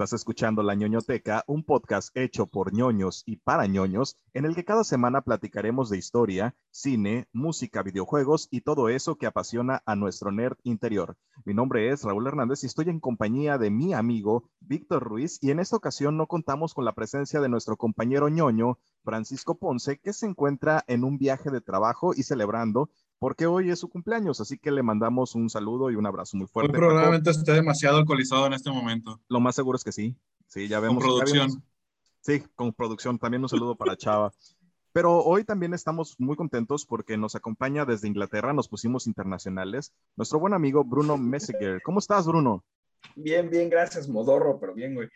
[0.00, 4.64] Estás escuchando La ñoñoteca, un podcast hecho por ñoños y para ñoños, en el que
[4.64, 10.32] cada semana platicaremos de historia, cine, música, videojuegos y todo eso que apasiona a nuestro
[10.32, 11.18] nerd interior.
[11.44, 15.50] Mi nombre es Raúl Hernández y estoy en compañía de mi amigo Víctor Ruiz y
[15.50, 20.14] en esta ocasión no contamos con la presencia de nuestro compañero ñoño Francisco Ponce, que
[20.14, 22.88] se encuentra en un viaje de trabajo y celebrando
[23.20, 26.46] porque hoy es su cumpleaños, así que le mandamos un saludo y un abrazo muy
[26.46, 26.72] fuerte.
[26.72, 29.20] Muy probablemente esté demasiado alcoholizado en este momento.
[29.28, 30.16] Lo más seguro es que sí.
[30.48, 31.04] Sí, ya vemos.
[31.04, 31.62] Con producción.
[32.22, 33.18] sí, con producción.
[33.18, 34.32] También un saludo para Chava.
[34.92, 40.40] Pero hoy también estamos muy contentos porque nos acompaña desde Inglaterra, nos pusimos internacionales, nuestro
[40.40, 41.82] buen amigo Bruno Messiger.
[41.84, 42.64] ¿Cómo estás, Bruno?
[43.14, 45.08] Bien, bien, gracias, Modorro, pero bien, güey.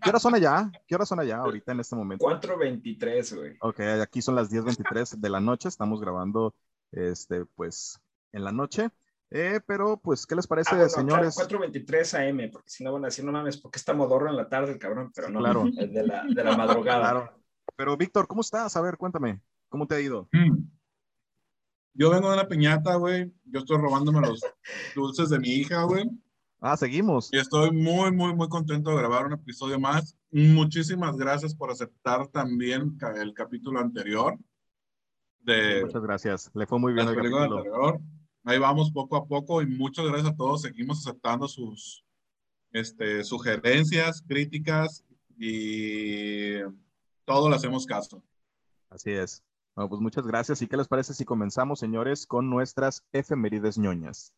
[0.00, 0.70] ¿Qué hora son allá?
[0.86, 2.24] ¿Qué hora son allá ahorita en este momento?
[2.24, 3.56] 4.23, güey.
[3.60, 6.54] Ok, aquí son las 10.23 de la noche, estamos grabando
[6.94, 8.00] este, pues,
[8.32, 8.90] en la noche.
[9.30, 11.36] Eh, pero, pues, ¿qué les parece, ah, señores?
[11.36, 14.48] 4.23 AM, porque si no van a decir, no mames, porque está modorro en la
[14.48, 15.64] tarde, cabrón, pero no, claro.
[15.64, 17.10] de la, de la madrugada.
[17.10, 17.44] Claro.
[17.76, 18.76] Pero, Víctor, ¿cómo estás?
[18.76, 20.28] A ver, cuéntame, ¿cómo te ha ido?
[20.32, 20.64] Mm.
[21.94, 23.32] Yo vengo de una piñata, güey.
[23.44, 24.40] Yo estoy robándome los
[24.94, 26.08] dulces de mi hija, güey.
[26.60, 27.28] Ah, seguimos.
[27.32, 30.16] Y estoy muy, muy, muy contento de grabar un episodio más.
[30.30, 34.38] Muchísimas gracias por aceptar también el capítulo anterior.
[35.46, 36.50] Muchas gracias.
[36.54, 38.00] Le fue muy bien el.
[38.46, 40.62] Ahí vamos poco a poco y muchas gracias a todos.
[40.62, 42.04] Seguimos aceptando sus
[42.72, 45.04] este, sugerencias, críticas
[45.38, 46.58] y
[47.24, 48.22] todo le hacemos caso.
[48.90, 49.42] Así es.
[49.74, 50.60] Bueno, pues muchas gracias.
[50.62, 54.32] ¿Y qué les parece si comenzamos, señores, con nuestras efemérides ñoñas?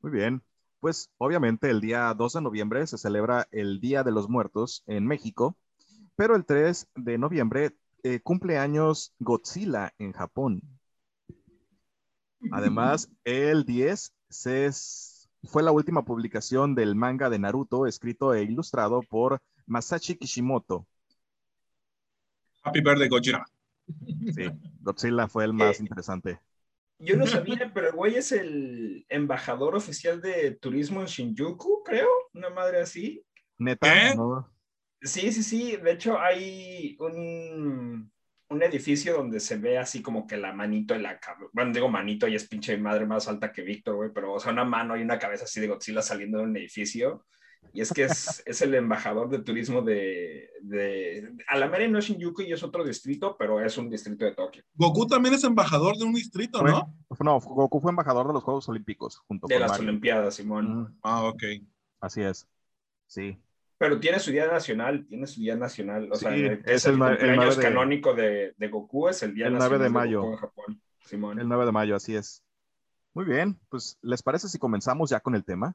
[0.00, 0.42] Muy bien.
[0.80, 5.06] Pues obviamente el día 2 de noviembre se celebra el Día de los Muertos en
[5.06, 5.56] México,
[6.16, 10.62] pero el 3 de noviembre eh, cumpleaños Godzilla en Japón.
[12.52, 14.12] Además, el 10
[15.44, 20.86] fue la última publicación del manga de Naruto escrito e ilustrado por Masashi Kishimoto.
[22.62, 23.44] Happy birthday, Godzilla.
[24.34, 24.44] Sí,
[24.80, 26.40] Godzilla fue el más interesante.
[26.98, 32.08] Yo no sabía, pero el güey es el embajador oficial de turismo en Shinjuku, creo,
[32.34, 33.24] una madre así.
[33.56, 34.14] Neta, ¿Eh?
[35.02, 35.76] Sí, sí, sí.
[35.76, 38.12] De hecho, hay un,
[38.48, 41.50] un, edificio donde se ve así como que la manito en la cabeza.
[41.52, 44.52] Bueno, digo manito y es pinche madre más alta que Víctor, güey, pero o sea,
[44.52, 47.24] una mano y una cabeza así de Godzilla saliendo de un edificio.
[47.72, 52.42] Y es que es, es el embajador de turismo de, de Alameda no es Shinjuku
[52.42, 54.64] y es otro distrito, pero es un distrito de Tokio.
[54.74, 56.94] Goku también es embajador de un distrito, ¿no?
[57.20, 60.98] No, Goku fue embajador de los Juegos Olímpicos junto de las Olimpiadas, Simón.
[61.02, 61.42] Ah, ok.
[62.00, 62.46] Así es.
[63.06, 63.38] Sí.
[63.80, 66.10] Pero tiene su día nacional, tiene su día nacional.
[66.12, 69.84] O sea, es el, el, canónico de, de, Goku, es el día el nacional 9
[69.84, 70.24] de mayo.
[70.24, 70.82] en Japón.
[71.06, 71.40] Simón.
[71.40, 72.44] El 9 de mayo, así es.
[73.14, 75.74] Muy bien, pues ¿les parece si comenzamos ya con el tema?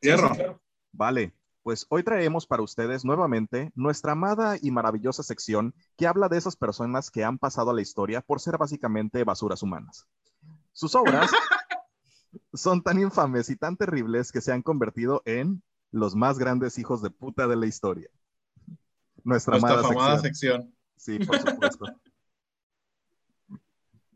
[0.00, 0.62] Cierro.
[0.92, 6.38] Vale, pues hoy traemos para ustedes nuevamente nuestra amada y maravillosa sección que habla de
[6.38, 10.06] esas personas que han pasado a la historia por ser básicamente basuras humanas.
[10.72, 11.30] Sus obras
[12.54, 15.62] son tan infames y tan terribles que se han convertido en
[15.96, 18.10] los más grandes hijos de puta de la historia.
[19.24, 20.74] Nuestra, Nuestra sección.
[20.96, 21.86] Sí, por supuesto.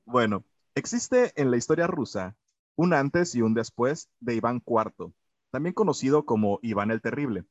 [0.04, 2.36] bueno, existe en la historia rusa
[2.76, 5.12] un antes y un después de Iván IV,
[5.50, 7.44] también conocido como Iván el Terrible.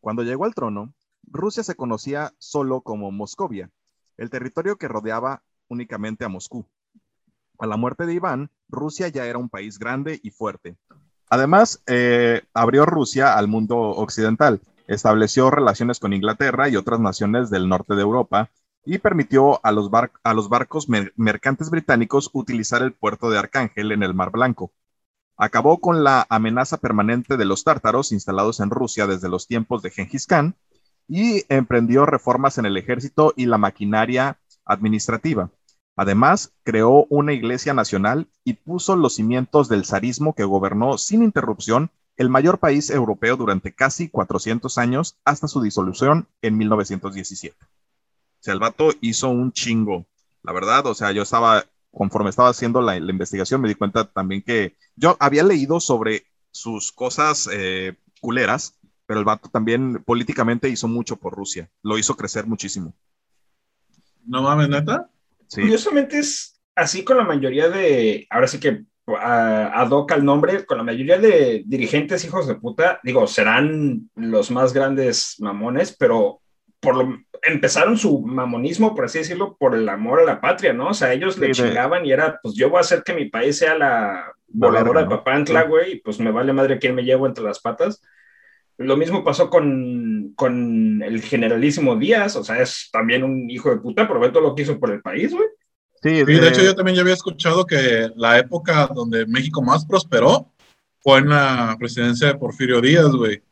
[0.00, 0.92] Cuando llegó al trono,
[1.22, 3.70] Rusia se conocía solo como Moscovia,
[4.16, 6.66] el territorio que rodeaba únicamente a Moscú.
[7.58, 10.76] A la muerte de Iván, Rusia ya era un país grande y fuerte,
[11.28, 17.68] Además, eh, abrió Rusia al mundo occidental, estableció relaciones con Inglaterra y otras naciones del
[17.68, 18.50] norte de Europa
[18.84, 24.30] y permitió a los, barcos mercantes británicos utilizar el puerto de Arcángel en el Mar
[24.30, 24.70] Blanco.
[25.36, 29.90] Acabó con la amenaza permanente de los tártaros instalados en Rusia desde los tiempos de
[29.90, 30.54] Gengis Khan
[31.08, 35.50] y emprendió reformas en el ejército y la maquinaria administrativa.
[35.96, 41.90] Además, creó una iglesia nacional y puso los cimientos del zarismo que gobernó sin interrupción
[42.16, 47.56] el mayor país europeo durante casi 400 años hasta su disolución en 1917.
[47.60, 47.66] O
[48.40, 50.06] sea, el vato hizo un chingo,
[50.42, 54.42] la verdad, o sea, yo estaba, conforme estaba haciendo la, investigación, me di cuenta también
[54.42, 60.88] que yo había leído sobre sus cosas eh, culeras, pero el vato también políticamente hizo
[60.88, 62.94] mucho por Rusia, lo hizo crecer muchísimo.
[64.24, 65.10] No mames, neta.
[65.52, 70.84] Curiosamente es así con la mayoría de, ahora sí que adoca el nombre, con la
[70.84, 76.40] mayoría de dirigentes hijos de puta, digo, serán los más grandes mamones, pero
[76.80, 80.88] por lo, empezaron su mamonismo, por así decirlo, por el amor a la patria, ¿no?
[80.88, 83.58] O sea, ellos le chingaban y era, pues yo voy a hacer que mi país
[83.58, 87.44] sea la voladora de Papantla, güey, y pues me vale madre quién me llevo entre
[87.44, 88.02] las patas.
[88.78, 93.78] Lo mismo pasó con, con el generalísimo Díaz, o sea, es también un hijo de
[93.78, 95.46] puta, pero ve todo lo que hizo por el país, güey.
[96.02, 96.48] Sí, de...
[96.48, 100.52] hecho yo también ya había escuchado que la época donde México más prosperó
[101.00, 103.42] fue en la presidencia de Porfirio Díaz, güey.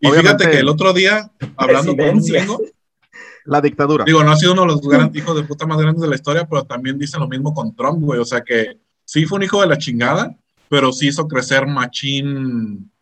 [0.00, 2.60] Y fíjate que el otro día, hablando con un gringo,
[3.44, 4.04] la dictadura.
[4.04, 6.46] Digo, no ha sido uno de los hijos de puta más grandes de la historia,
[6.46, 8.20] pero también dice lo mismo con Trump, güey.
[8.20, 10.36] O sea que sí fue un hijo de la chingada,
[10.68, 12.92] pero sí hizo crecer machín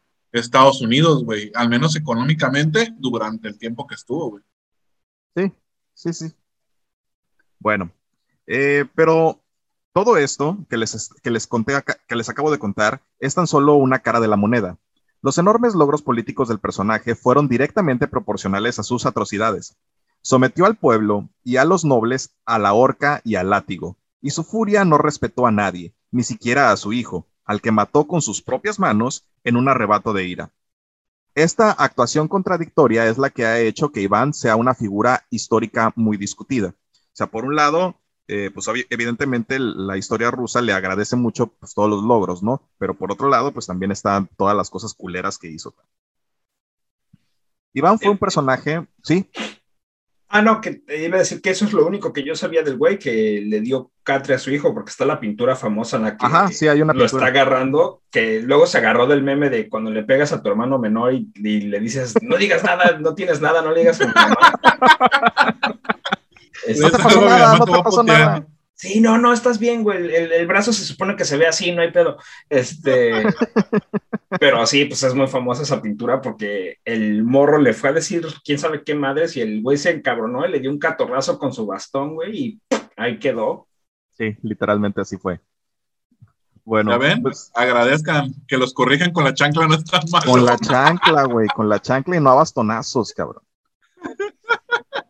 [0.40, 1.50] Estados Unidos, güey.
[1.54, 4.44] Al menos económicamente durante el tiempo que estuvo, güey.
[5.34, 5.52] Sí,
[5.94, 6.34] sí, sí.
[7.58, 7.90] Bueno,
[8.46, 9.40] eh, pero
[9.92, 11.74] todo esto que les, que les conté
[12.06, 14.78] que les acabo de contar es tan solo una cara de la moneda.
[15.22, 19.76] Los enormes logros políticos del personaje fueron directamente proporcionales a sus atrocidades.
[20.22, 24.44] Sometió al pueblo y a los nobles a la horca y al látigo, y su
[24.44, 28.42] furia no respetó a nadie, ni siquiera a su hijo, al que mató con sus
[28.42, 30.50] propias manos en un arrebato de ira.
[31.34, 36.16] Esta actuación contradictoria es la que ha hecho que Iván sea una figura histórica muy
[36.16, 36.68] discutida.
[36.68, 37.94] O sea, por un lado,
[38.28, 42.62] eh, pues evidentemente la historia rusa le agradece mucho pues, todos los logros, ¿no?
[42.78, 45.74] Pero por otro lado, pues también están todas las cosas culeras que hizo.
[47.72, 49.30] Iván fue un personaje, ¿sí?
[50.28, 52.62] Ah, no, que te iba a decir que eso es lo único que yo sabía
[52.62, 56.02] del güey que le dio catre a su hijo, porque está la pintura famosa en
[56.02, 59.50] la que Ajá, sí, hay una lo está agarrando, que luego se agarró del meme
[59.50, 63.14] de cuando le pegas a tu hermano menor y, le dices, no digas nada, no
[63.14, 64.36] tienes nada, no le digas a mi mamá.
[66.80, 68.46] no te pasó nada, no te pasó nada.
[68.78, 70.14] Sí, no, no, estás bien, güey.
[70.14, 72.18] El, brazo se supone que se ve así, no hay pedo.
[72.50, 73.10] Este.
[74.38, 78.26] pero sí, pues es muy famosa esa pintura porque el morro le fue a decir
[78.44, 81.54] quién sabe qué madres y el güey se encabronó y le dio un catorrazo con
[81.54, 82.60] su bastón, güey, y
[82.98, 83.66] ahí quedó.
[84.10, 85.40] Sí, literalmente así fue.
[86.62, 87.22] Bueno, ¿Ya ven?
[87.22, 90.22] Pues, agradezcan que los corrijan con la chancla, no están mal.
[90.22, 93.42] Con la chancla, güey, con la chancla y no a bastonazos, cabrón.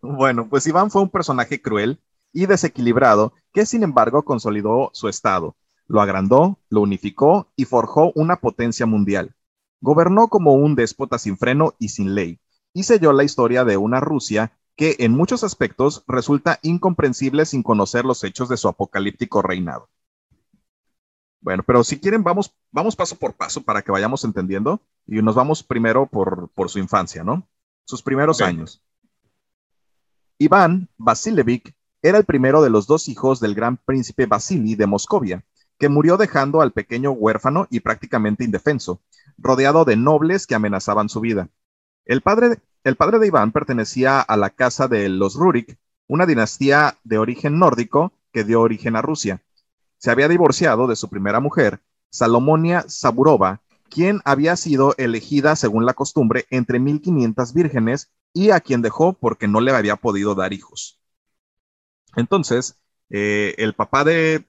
[0.00, 2.00] bueno, pues Iván fue un personaje cruel
[2.32, 5.56] y desequilibrado que sin embargo consolidó su estado,
[5.88, 9.34] lo agrandó, lo unificó y forjó una potencia mundial.
[9.80, 12.40] Gobernó como un déspota sin freno y sin ley,
[12.74, 18.04] y selló la historia de una Rusia que en muchos aspectos resulta incomprensible sin conocer
[18.04, 19.88] los hechos de su apocalíptico reinado.
[21.40, 25.34] Bueno, pero si quieren, vamos, vamos paso por paso para que vayamos entendiendo y nos
[25.34, 27.48] vamos primero por, su infancia, ¿no?
[27.84, 28.82] Sus primeros años.
[30.36, 35.44] Iván Vasilevich era el primero de los dos hijos del gran príncipe Vasily de Moscovia,
[35.78, 39.00] que murió dejando al pequeño huérfano y prácticamente indefenso,
[39.36, 41.48] rodeado de nobles que amenazaban su vida.
[42.04, 46.96] El padre, el padre de Iván pertenecía a la casa de los Rurik, una dinastía
[47.04, 49.42] de origen nórdico que dio origen a Rusia.
[49.98, 51.80] Se había divorciado de su primera mujer,
[52.10, 53.60] Salomonia Saburova,
[53.90, 59.48] quien había sido elegida según la costumbre entre 1500 vírgenes y a quien dejó porque
[59.48, 60.97] no le había podido dar hijos.
[62.16, 62.78] Entonces,
[63.10, 64.44] eh, el papá de,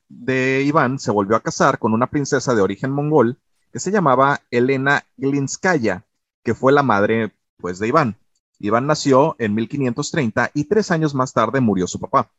[0.65, 3.37] Iván se volvió a casar con una princesa de origen mongol
[3.71, 6.05] que se llamaba Elena Glinskaya,
[6.43, 8.17] que fue la madre pues, de Iván.
[8.59, 12.31] Iván nació en 1530 y tres años más tarde murió su papá.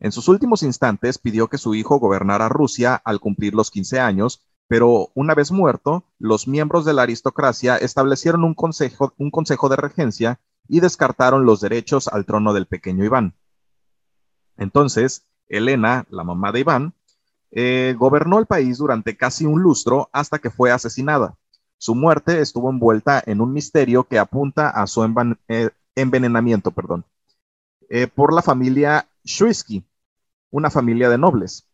[0.00, 4.42] En sus últimos instantes pidió que su hijo gobernara Rusia al cumplir los 15 años,
[4.66, 9.76] pero una vez muerto, los miembros de la aristocracia establecieron un consejo, un consejo de
[9.76, 13.34] regencia y descartaron los derechos al trono del pequeño Iván.
[14.62, 16.94] Entonces, Elena, la mamá de Iván,
[17.50, 21.36] eh, gobernó el país durante casi un lustro hasta que fue asesinada.
[21.76, 25.04] Su muerte estuvo envuelta en un misterio que apunta a su
[25.48, 27.04] eh, envenenamiento perdón,
[27.90, 29.84] eh, por la familia Shuisky,
[30.50, 31.66] una familia de nobles.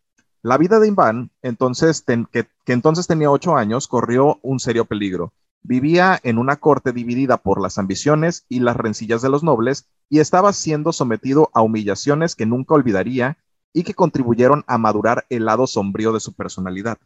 [0.42, 2.02] La vida de Iván, entonces,
[2.32, 5.32] que entonces tenía ocho años, corrió un serio peligro.
[5.62, 10.20] Vivía en una corte dividida por las ambiciones y las rencillas de los nobles y
[10.20, 13.38] estaba siendo sometido a humillaciones que nunca olvidaría
[13.72, 16.98] y que contribuyeron a madurar el lado sombrío de su personalidad.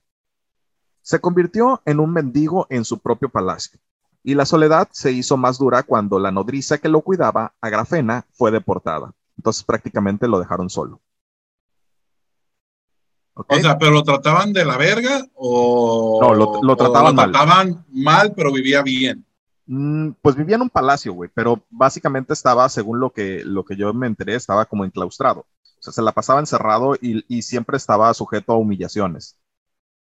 [1.03, 3.81] Se convirtió en un mendigo en su propio palacio,
[4.23, 8.53] y la soledad se hizo más dura cuando la nodriza que lo cuidaba, Agrafena, fue
[8.53, 9.13] deportada.
[9.37, 11.01] Entonces prácticamente lo dejaron solo.
[13.35, 16.19] O sea, pero lo trataban de la verga o.
[16.21, 17.33] No, lo, trataban, mal.
[17.33, 18.33] trataban mal.
[18.37, 19.25] pero vivía bien.
[19.67, 23.77] Mm, pues vivía en un palacio, güey, pero básicamente estaba, según lo que, lo que
[23.77, 25.41] yo me enteré, estaba como enclaustrado.
[25.41, 29.39] O sea, se la pasaba encerrado y, siempre estaba sujeto a humillaciones.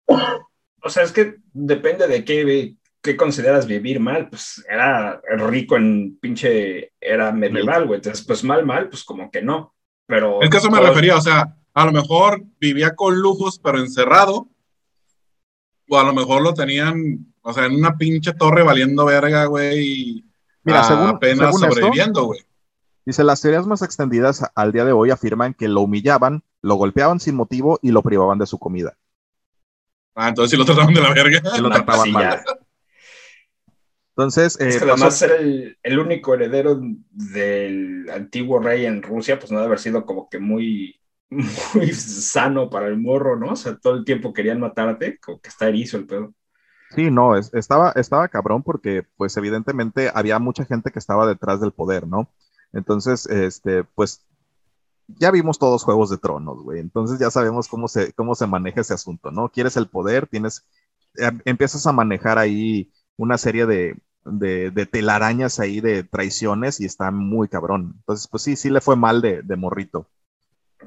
[0.07, 4.29] O sea, es que depende de qué, qué consideras vivir mal.
[4.29, 7.99] Pues era rico en pinche, era medieval, güey.
[7.99, 9.75] Entonces, pues mal, mal, pues como que no.
[10.07, 10.43] Pero.
[10.43, 14.49] Es que eso me refería, o sea, a lo mejor vivía con lujos, pero encerrado.
[15.89, 20.25] O a lo mejor lo tenían O sea, en una pinche torre valiendo verga, güey.
[20.63, 22.41] Mira, según, apenas según esto, sobreviviendo, güey.
[23.07, 27.19] dice, las teorías más extendidas al día de hoy afirman que lo humillaban, lo golpeaban
[27.19, 28.97] sin motivo y lo privaban de su comida.
[30.15, 31.41] Ah, entonces sí lo trataban de la verga.
[31.41, 32.23] Que lo No, trataban sí, mal.
[32.25, 32.45] ya.
[34.17, 36.79] Entonces, Es eh, que pasó- además ser el, el único heredero
[37.11, 41.00] del antiguo rey en Rusia, pues no debe haber sido como que muy,
[41.31, 43.53] muy sano para el morro, ¿no?
[43.53, 46.35] O sea, todo el tiempo querían matarte, como que está erizo el pedo.
[46.91, 51.61] Sí, no, es- estaba, estaba cabrón porque, pues, evidentemente había mucha gente que estaba detrás
[51.61, 52.29] del poder, ¿no?
[52.73, 54.27] Entonces, este, pues,
[55.09, 56.81] ya vimos todos Juegos de Tronos, güey.
[56.81, 59.51] Entonces ya sabemos cómo se, cómo se maneja ese asunto, ¿no?
[59.51, 60.67] Quieres el poder, tienes,
[61.19, 66.87] eh, empiezas a manejar ahí una serie de, de, de telarañas ahí de traiciones y
[66.87, 67.95] está muy cabrón.
[68.01, 70.09] Entonces, pues sí, sí le fue mal de, de morrito.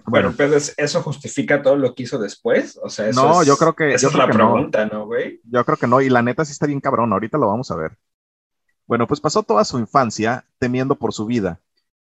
[0.06, 2.80] Bueno, pero es- eso justifica todo lo que hizo después.
[2.82, 4.54] O sea, eso No, es- yo creo que- Esa yo es creo la no.
[4.54, 5.40] pregunta, ¿no, güey?
[5.44, 7.76] Yo creo que no, y la neta sí está bien cabrón, ahorita lo vamos a
[7.76, 7.98] ver.
[8.86, 11.60] Bueno, pues pasó toda su infancia temiendo por su vida.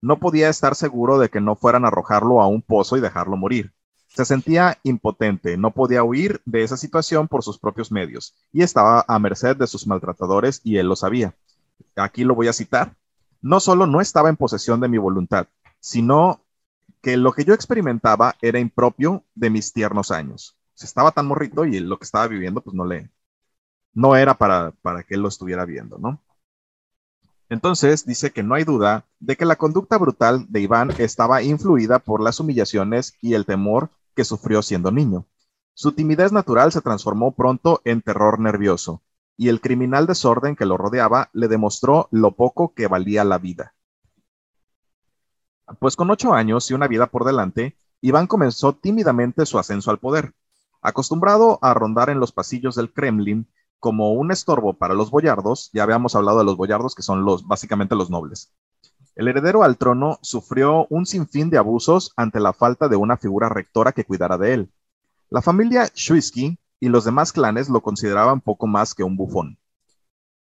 [0.02, 3.38] No podía estar seguro de que no fueran a arrojarlo a un pozo y dejarlo
[3.38, 3.72] morir.
[4.08, 9.04] Se sentía impotente, no podía huir de esa situación por sus propios medios, y estaba
[9.08, 11.34] a merced de sus maltratadores, y él lo sabía.
[11.96, 12.94] Aquí lo voy a citar.
[13.42, 15.48] No solo no estaba en posesión de mi voluntad,
[15.80, 16.40] sino
[17.06, 20.58] que lo que yo experimentaba era impropio de mis tiernos años.
[20.74, 23.12] Se estaba tan morrito y lo que estaba viviendo, pues no le,
[23.94, 26.20] no era para, para que él lo estuviera viendo, ¿no?
[27.48, 32.00] Entonces dice que no hay duda de que la conducta brutal de Iván estaba influida
[32.00, 35.28] por las humillaciones y el temor que sufrió siendo niño.
[35.76, 39.04] Su timidez natural se transformó pronto en terror nervioso,
[39.38, 43.75] y el criminal desorden que lo rodeaba le demostró lo poco que valía la vida.
[45.80, 50.00] Pues con ocho años y una vida por delante, Iván comenzó tímidamente su ascenso al
[50.00, 50.34] poder.
[50.82, 53.48] Acostumbrado a rondar en los pasillos del Kremlin
[53.80, 57.48] como un estorbo para los boyardos, ya habíamos hablado de los boyardos que son los
[57.48, 58.54] básicamente los nobles.
[59.16, 63.50] El heredero al trono sufrió un sinfín de abusos ante la falta de una figura
[63.50, 64.72] rectora que cuidara de él.
[65.30, 69.58] La familia Shuisky y los demás clanes lo consideraban poco más que un bufón.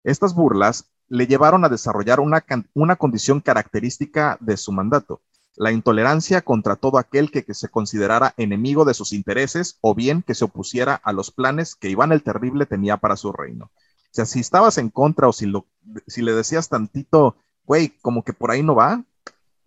[0.04, 5.22] Estas burlas le llevaron a desarrollar una, una condición característica de su mandato,
[5.56, 10.22] la intolerancia contra todo aquel que, que se considerara enemigo de sus intereses o bien
[10.22, 13.66] que se opusiera a los planes que Iván el Terrible tenía para su reino.
[13.66, 15.66] O sea, si estabas en contra o si, lo,
[16.08, 17.36] si le decías tantito,
[17.66, 19.04] güey, como que por ahí no va,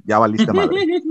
[0.05, 1.03] ya valiste madre.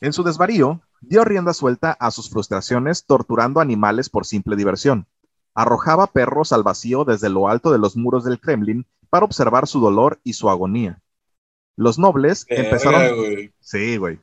[0.00, 5.06] En su desvarío, dio rienda suelta a sus frustraciones torturando animales por simple diversión.
[5.54, 9.80] Arrojaba perros al vacío desde lo alto de los muros del Kremlin para observar su
[9.80, 11.00] dolor y su agonía.
[11.76, 13.16] Los nobles Verga, empezaron...
[13.16, 13.52] güey.
[13.60, 14.18] Sí, güey.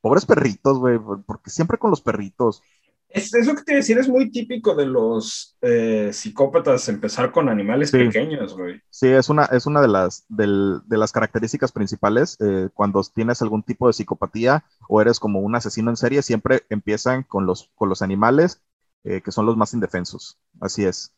[0.00, 2.62] Pobres perritos, güey, por- porque siempre con los perritos.
[3.08, 6.88] Es, es lo que te iba a decir, es muy típico de los eh, psicópatas
[6.90, 7.96] empezar con animales Sí.
[7.96, 8.82] pequeños, güey.
[8.90, 13.40] Sí, es una, es una de, las, del- de las características principales eh, cuando tienes
[13.40, 17.70] algún tipo de psicopatía o eres como un asesino en serie, siempre empiezan con los,
[17.76, 18.60] con los animales
[19.08, 20.36] eh, que son los más indefensos.
[20.60, 21.14] Así es.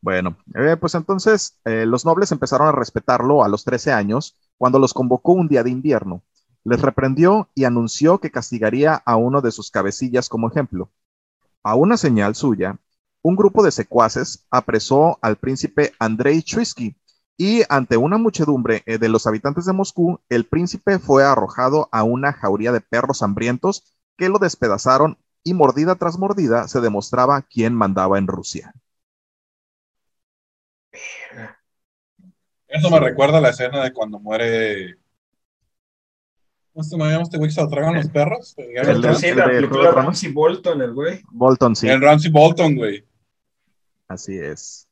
[0.00, 4.78] Bueno, eh, pues entonces eh, los nobles empezaron a respetarlo a los 13 años cuando
[4.78, 6.22] los convocó un día de invierno.
[6.64, 10.90] Les reprendió y anunció que castigaría a uno de sus cabecillas como ejemplo.
[11.62, 12.78] A una señal suya,
[13.20, 16.96] un grupo de secuaces apresó al príncipe Andrei Chuisky
[17.36, 22.32] y ante una muchedumbre de los habitantes de Moscú, el príncipe fue arrojado a una
[22.32, 28.18] jauría de perros hambrientos que lo despedazaron y mordida tras mordida se demostraba quién mandaba
[28.18, 28.74] en Rusia.
[32.66, 34.98] Eso me recuerda a la escena de cuando muere.
[36.72, 38.54] ¿Cómo se llama este güey que se lo tragan los perros?
[38.58, 39.02] El.
[39.02, 41.22] Ramsey Bolton, el güey.
[41.30, 43.04] Bolton, sí, El Ramsey Bolton, güey.
[44.06, 44.87] así es.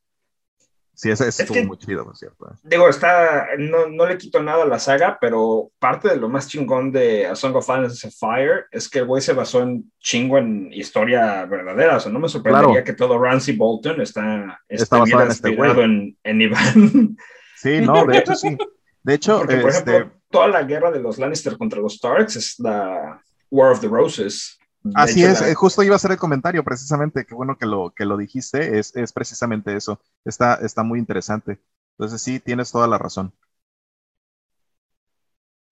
[0.99, 2.55] Sí, ese, Es estuvo que- muy chido, por cierto.
[2.63, 6.47] Digo, está, no, no le quito nada a la saga, pero parte de lo más
[6.47, 9.91] chingón de A Song of Ice and Fire es que el güey se basó en
[9.99, 11.97] chingo en historia verdadera.
[11.97, 12.83] O sea, no me sorprendería Claro.
[12.83, 15.79] que todo Ramsey Bolton está, Está basado en este güey.
[15.81, 17.15] en, en Iván.
[17.59, 18.55] Sí, no, de hecho sí.
[19.03, 22.35] De hecho, Porque, por este, ejemplo, toda la guerra de los Lannister contra los Starks
[22.35, 24.59] es la War of the Roses.
[24.93, 27.65] Así hecho, es, la- eh, justo iba a ser el comentario, precisamente, qué bueno que
[27.65, 31.59] lo, que lo dijiste, es, es precisamente eso, está, está muy interesante.
[31.97, 33.33] Entonces sí, tienes toda la razón.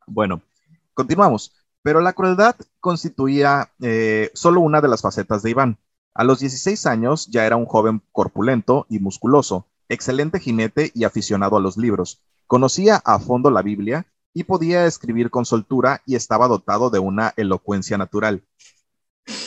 [0.07, 0.41] Bueno,
[0.93, 5.77] continuamos, pero la crueldad constituía eh, solo una de las facetas de Iván.
[6.13, 11.57] A los 16 años ya era un joven corpulento y musculoso, excelente jinete y aficionado
[11.57, 12.21] a los libros.
[12.47, 17.33] Conocía a fondo la Biblia y podía escribir con soltura y estaba dotado de una
[17.37, 18.43] elocuencia natural.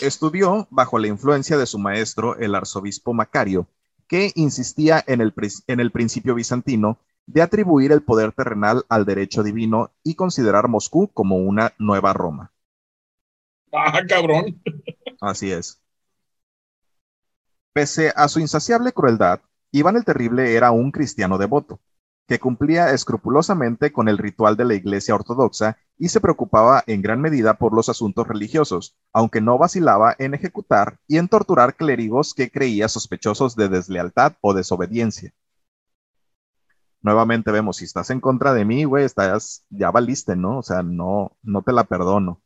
[0.01, 3.69] Estudió bajo la influencia de su maestro, el arzobispo Macario,
[4.07, 5.35] que insistía en el,
[5.67, 11.09] en el principio bizantino de atribuir el poder terrenal al derecho divino y considerar Moscú
[11.13, 12.53] como una nueva Roma.
[13.73, 14.61] Ah, cabrón.
[15.21, 15.81] Así es.
[17.73, 21.81] Pese a su insaciable crueldad, Iván el Terrible era un cristiano devoto,
[22.29, 27.23] que cumplía escrupulosamente con el ritual de la Iglesia Ortodoxa y se preocupaba en gran
[27.23, 32.51] medida por los asuntos religiosos, aunque no vacilaba en ejecutar y en torturar clérigos que
[32.51, 35.33] creía sospechosos de deslealtad o desobediencia.
[37.01, 40.59] Nuevamente vemos, si estás en contra de mí, güey, estás, ya valiste, ¿no?
[40.59, 42.43] O sea, no, no te la perdono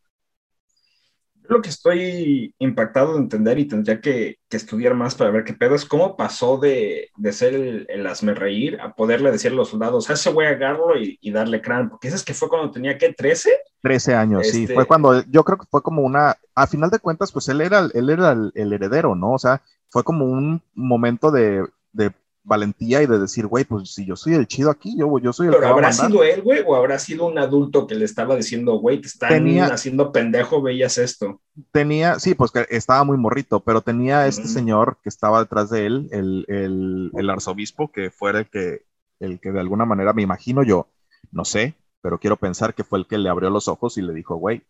[1.53, 5.75] lo que estoy impactado de entender y tendría que, estudiar más para ver qué pedo
[5.75, 10.31] es cómo pasó de, ser el, el reír a poderle decir a los soldados, ese
[10.31, 13.17] güey agarro y, y darle crán, porque ese es que fue cuando tenía, ¿qué?
[13.17, 13.49] ¿13?
[13.81, 16.99] 13 años, sí, este fue cuando, yo creo que fue como una, a final de
[16.99, 19.33] cuentas, pues él era, él era el, el heredero, ¿no?
[19.33, 22.13] O sea, fue como un momento de, de
[22.45, 25.47] valentía y de decir, güey, pues si yo soy el chido aquí, yo, yo soy
[25.47, 28.75] el Pero habrá sido él, güey, o habrá sido un adulto que le estaba diciendo,
[28.79, 31.41] güey, te están haciendo pendejo, veías esto.
[31.71, 35.87] Tenía, sí, pues que estaba muy morrito, pero tenía este señor que estaba detrás de
[35.87, 38.83] él, el, el, el, arzobispo, que fue el que,
[39.21, 40.89] el que de alguna manera, me imagino yo,
[41.31, 44.13] no sé, pero quiero pensar que fue el que le abrió los ojos y le
[44.13, 44.63] dijo, güey,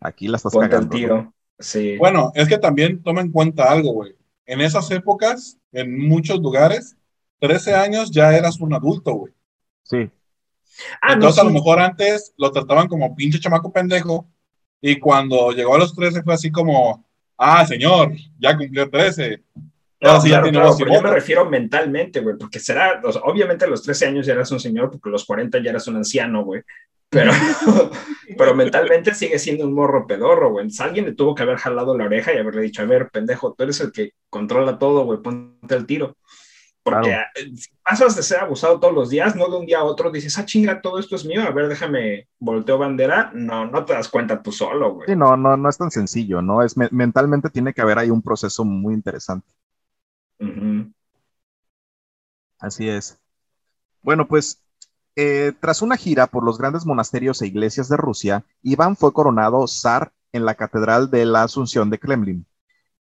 [0.00, 0.88] aquí la estás cagando.
[0.88, 1.32] tiro.
[1.58, 1.96] Sí.
[1.98, 4.16] Bueno, es que también toma en cuenta algo, güey.
[4.46, 6.96] En esas épocas, en muchos lugares,
[7.44, 9.34] 13 años ya eras un adulto, güey.
[9.82, 10.10] Sí.
[11.02, 14.26] Ah, Entonces, a lo mejor antes lo trataban como pinche chamaco pendejo.
[14.80, 17.04] Y cuando llegó a los 13 fue así como,
[17.36, 19.42] ah, señor, ya cumplió 13.
[20.00, 24.06] No, claro, claro, pero yo me refiero mentalmente, güey, porque será, obviamente a los 13
[24.06, 26.62] años ya eras un señor, porque a los 40 ya eras un anciano, güey.
[27.10, 27.30] Pero,
[28.38, 30.68] pero mentalmente sigue siendo un morro pedorro, güey.
[30.78, 33.64] alguien le tuvo que haber jalado la oreja y haberle dicho, a ver, pendejo, tú
[33.64, 36.16] eres el que controla todo, güey, ponte el tiro.
[36.84, 39.84] Porque eh, si pasas de ser abusado todos los días, no de un día a
[39.84, 43.30] otro, dices, ah, chinga, todo esto es mío, a ver, déjame, volteo bandera.
[43.34, 45.08] No, no te das cuenta tú solo, güey.
[45.08, 46.62] Sí, no, no, no es tan sencillo, ¿no?
[46.62, 49.48] Es, mentalmente tiene que haber ahí un proceso muy interesante.
[52.58, 53.18] Así es.
[54.02, 54.62] Bueno, pues
[55.16, 59.66] eh, tras una gira por los grandes monasterios e iglesias de Rusia, Iván fue coronado
[59.66, 62.46] zar en la Catedral de la Asunción de Kremlin.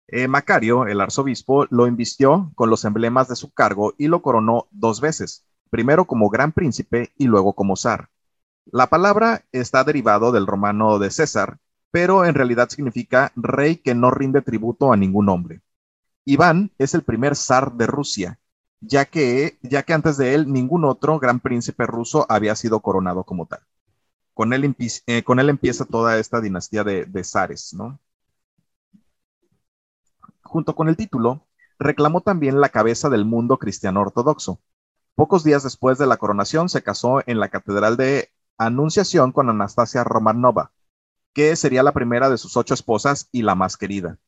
[0.07, 4.67] Eh, Macario, el arzobispo, lo invistió con los emblemas de su cargo y lo coronó
[4.71, 8.09] dos veces, primero como gran príncipe y luego como zar.
[8.65, 11.57] La palabra está derivado del romano de César,
[11.91, 15.61] pero en realidad significa rey que no rinde tributo a ningún hombre.
[16.25, 18.39] Iván es el primer zar de Rusia,
[18.81, 23.23] ya que, ya que antes de él ningún otro gran príncipe ruso había sido coronado
[23.23, 23.61] como tal.
[24.33, 24.75] Con él,
[25.07, 27.99] eh, con él empieza toda esta dinastía de, de zares, ¿no?
[30.53, 31.47] Junto con el título,
[31.79, 34.61] reclamó también la cabeza del mundo cristiano ortodoxo.
[35.15, 40.03] Pocos días después de la coronación se casó en la Catedral de Anunciación con Anastasia
[40.03, 40.71] Romanova,
[41.33, 44.19] que sería la primera de sus ocho esposas y la más querida.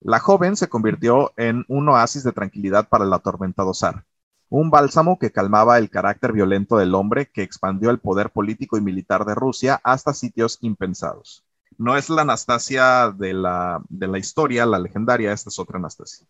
[0.00, 4.04] La joven se convirtió en un oasis de tranquilidad para el atormentado zar,
[4.48, 8.80] un bálsamo que calmaba el carácter violento del hombre que expandió el poder político y
[8.80, 11.45] militar de Rusia hasta sitios impensados.
[11.78, 16.26] No es la Anastasia de la, de la historia, la legendaria, esta es otra Anastasia.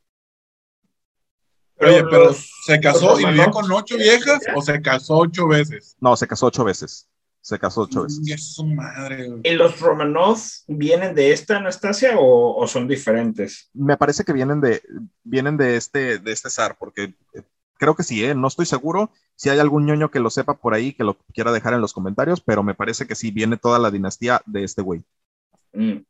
[1.79, 5.97] Oye, pero ¿se casó y vivió con ocho viejas o se casó ocho veces?
[6.01, 7.09] No, se casó ocho veces.
[7.43, 8.21] Se casó ocho veces.
[8.27, 9.31] Es su madre.
[9.45, 13.71] ¿Y los Romanov vienen de esta Anastasia o, son diferentes?
[13.73, 14.83] Me parece que vienen de,
[15.23, 17.43] vienen de este, de este zar, porque eh,
[17.79, 18.35] creo que sí, ¿eh?
[18.35, 19.13] no estoy seguro.
[19.37, 21.93] Si hay algún ñoño que lo sepa por ahí, que lo quiera dejar en los
[21.93, 25.05] comentarios, pero me parece que sí viene toda la dinastía de este güey.
[25.77, 26.05] Mm.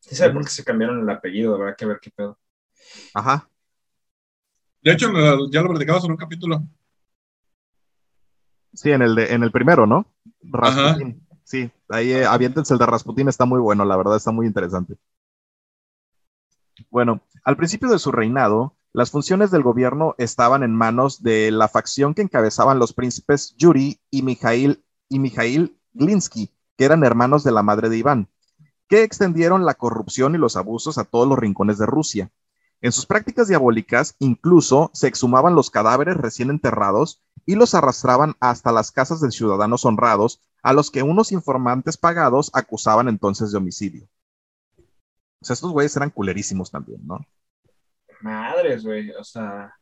[0.00, 2.38] Sí sabe por qué se cambiaron el apellido, habrá que ver qué pedo.
[3.12, 3.48] Ajá.
[4.82, 5.12] De hecho,
[5.50, 6.62] ya lo platicabas en un capítulo.
[8.72, 10.06] Sí, en el, de, en el primero, ¿no?
[10.42, 11.26] Rasputin.
[11.44, 14.96] Sí, ahí eh, aviéntense el de Rasputin, está muy bueno, la verdad está muy interesante.
[16.88, 21.68] Bueno, al principio de su reinado, las funciones del gobierno estaban en manos de la
[21.68, 26.50] facción que encabezaban los príncipes Yuri y Mijail, y Mijail Glinsky,
[26.80, 28.30] que eran hermanos de la madre de Iván,
[28.88, 32.30] que extendieron la corrupción y los abusos a todos los rincones de Rusia.
[32.80, 38.72] En sus prácticas diabólicas, incluso se exhumaban los cadáveres recién enterrados y los arrastraban hasta
[38.72, 44.08] las casas de ciudadanos honrados, a los que unos informantes pagados acusaban entonces de homicidio.
[44.78, 47.18] O sea, estos güeyes eran culerísimos también, ¿no?
[48.22, 49.74] Madres, güey, o sea.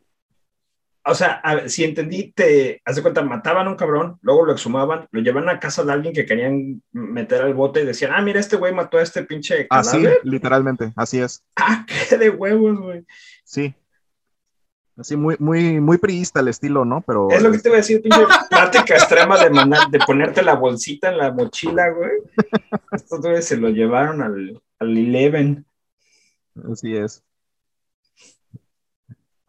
[1.08, 5.08] O sea, si entendí, te, haz de cuenta, mataban a un cabrón, luego lo exhumaban,
[5.10, 8.40] lo llevaban a casa de alguien que querían meter al bote y decían, ah, mira,
[8.40, 11.42] este güey mató a este pinche Así, literalmente, así es.
[11.56, 13.04] Ah, qué de huevos, güey.
[13.44, 13.74] Sí.
[14.98, 17.02] Así muy, muy, muy priista el estilo, ¿no?
[17.06, 17.30] Pero.
[17.30, 19.48] Es lo que te voy a decir, pinche práctica extrema de,
[19.90, 22.10] de ponerte la bolsita en la mochila, güey.
[22.90, 25.64] Estos güeyes se lo llevaron al, al Eleven.
[26.70, 27.22] Así es.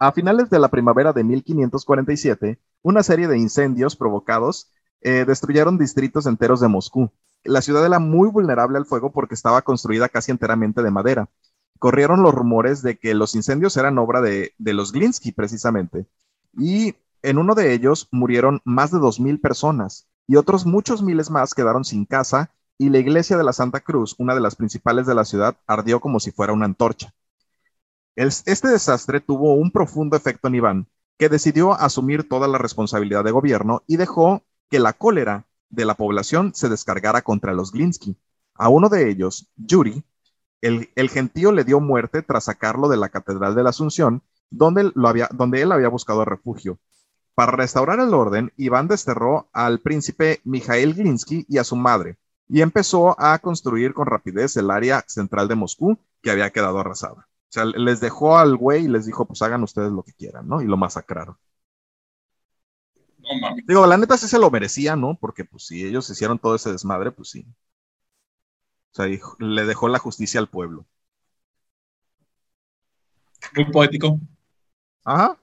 [0.02, 6.24] A finales de la primavera de 1547, una serie de incendios provocados eh, destruyeron distritos
[6.24, 7.10] enteros de Moscú.
[7.44, 11.28] La ciudad era muy vulnerable al fuego porque estaba construida casi enteramente de madera.
[11.78, 16.06] Corrieron los rumores de que los incendios eran obra de, los Glinsky, precisamente.
[16.56, 21.52] Y en uno de ellos murieron más de 2.000 personas y otros muchos miles más
[21.52, 25.14] quedaron sin casa y la iglesia de la Santa Cruz, una de las principales de
[25.14, 27.12] la ciudad, ardió como si fuera una antorcha
[28.28, 33.30] este desastre tuvo un profundo efecto en Iván, que decidió asumir toda la responsabilidad de
[33.30, 38.16] gobierno y dejó que la cólera de la población se descargara contra los Glinsky.
[38.54, 40.04] A uno de ellos, Yuri,
[40.60, 45.08] el, gentío le dio muerte tras sacarlo de la Catedral de la Asunción, donde, lo
[45.08, 46.78] había, donde él había buscado refugio.
[47.34, 52.60] Para restaurar el orden, Iván desterró al príncipe Mijael Glinsky y a su madre, y
[52.60, 57.29] empezó a construir con rapidez el área central de Moscú, que había quedado arrasada.
[57.50, 60.46] O sea, les dejó al güey y les dijo, pues hagan ustedes lo que quieran,
[60.46, 60.62] ¿no?
[60.62, 61.36] Y lo masacraron.
[63.18, 63.66] No mames.
[63.66, 65.18] Digo, la neta sí se lo merecía, ¿no?
[65.18, 67.44] Porque pues si ellos hicieron todo ese desmadre, pues sí.
[68.92, 69.06] O sea,
[69.38, 70.86] le dejó la justicia al pueblo.
[73.56, 74.20] Muy poético.
[75.04, 75.36] Ajá.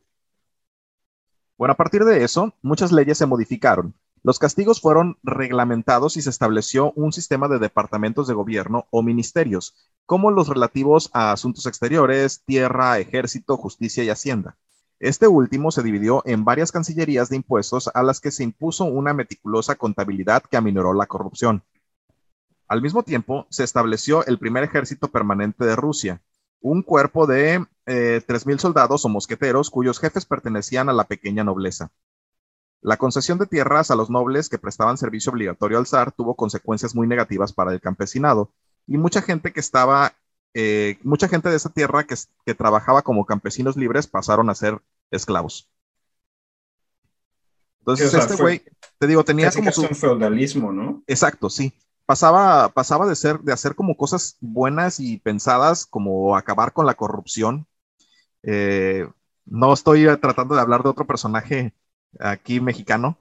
[1.57, 3.93] Bueno, a partir de eso, muchas leyes se modificaron.
[4.23, 9.75] Los castigos fueron reglamentados y se estableció un sistema de departamentos de gobierno o ministerios
[10.05, 14.57] como los relativos a asuntos exteriores, tierra, ejército, justicia y hacienda.
[14.99, 19.13] Este último se dividió en varias cancillerías de impuestos a las que se impuso una
[19.13, 21.63] meticulosa contabilidad que aminoró la corrupción.
[22.67, 26.21] Al mismo tiempo, se estableció el primer ejército permanente de Rusia,
[26.59, 31.91] un cuerpo de eh, 3.000 soldados o mosqueteros cuyos jefes pertenecían a la pequeña nobleza.
[32.87, 36.95] La concesión de tierras a los nobles que prestaban servicio obligatorio al zar tuvo consecuencias
[36.95, 38.53] muy negativas para el campesinado,
[38.87, 40.13] y mucha gente que estaba,
[40.53, 44.81] eh, mucha gente de esa tierra que, que trabajaba como campesinos libres pasaron a ser
[45.11, 45.69] esclavos.
[47.79, 48.63] Entonces, este güey,
[48.97, 49.81] te digo, tenía como su...
[49.81, 51.03] un feudalismo, ¿no?
[51.07, 51.73] Exacto, sí.
[52.05, 56.93] Pasaba, pasaba de, ser, de hacer como cosas buenas y pensadas, como acabar con la
[56.93, 57.67] corrupción.
[58.43, 59.05] Eh,
[59.43, 61.73] no estoy tratando de hablar de otro personaje
[62.19, 63.17] aquí mexicano,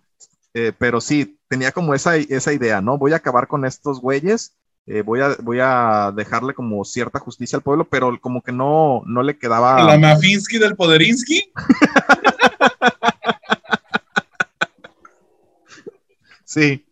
[0.54, 2.98] eh, pero sí, tenía como esa, esa idea, ¿no?
[2.98, 4.56] Voy a acabar con estos güeyes
[4.88, 9.02] eh, voy, a, voy a dejarle como cierta justicia al pueblo, pero como que no,
[9.04, 9.82] no le quedaba...
[9.82, 11.52] ¿La Mafinsky del Poderinsky?
[16.44, 16.86] sí.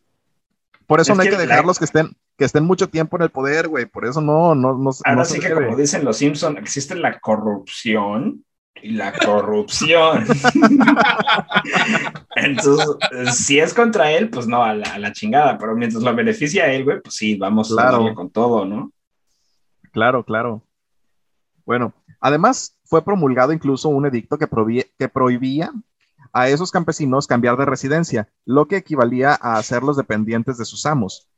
[0.89, 3.69] Por eso no hay que, dejarlos que estén que estén mucho tiempo en el poder,
[3.69, 3.87] güey.
[3.87, 4.91] Por eso no, no, no.
[5.05, 8.45] Ahora sí que como dicen los Simpson, existe la corrupción
[8.83, 10.25] y la corrupción.
[12.37, 16.73] Entonces, si es contra él, pues no, a la, chingada, pero mientras lo beneficia a
[16.73, 18.15] él, güey, pues sí, vamos claro.
[18.15, 18.91] con todo, ¿no?
[19.93, 20.63] Claro, claro.
[21.65, 24.49] Bueno, además fue promulgado incluso un edicto que,
[24.99, 25.73] que prohibía
[26.33, 31.29] a esos campesinos cambiar de residencia, lo que equivalía a hacerlos dependientes de sus amos.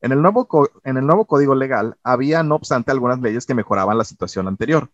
[0.00, 0.48] En el, nuevo
[0.84, 4.88] en el nuevo código legal había, no obstante, algunas leyes que mejoraban la situación anterior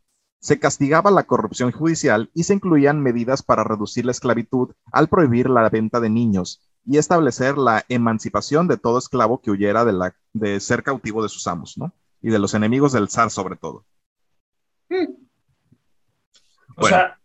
[0.45, 5.49] se castigaba la corrupción judicial y se incluían medidas para reducir la esclavitud al prohibir
[5.49, 10.15] la venta de niños y establecer la emancipación de todo esclavo que huyera de, la,
[10.35, 11.95] de ser cautivo de sus amos, ¿no?
[12.21, 13.87] Y de los enemigos del zar sobre todo.
[16.77, 17.19] O sea,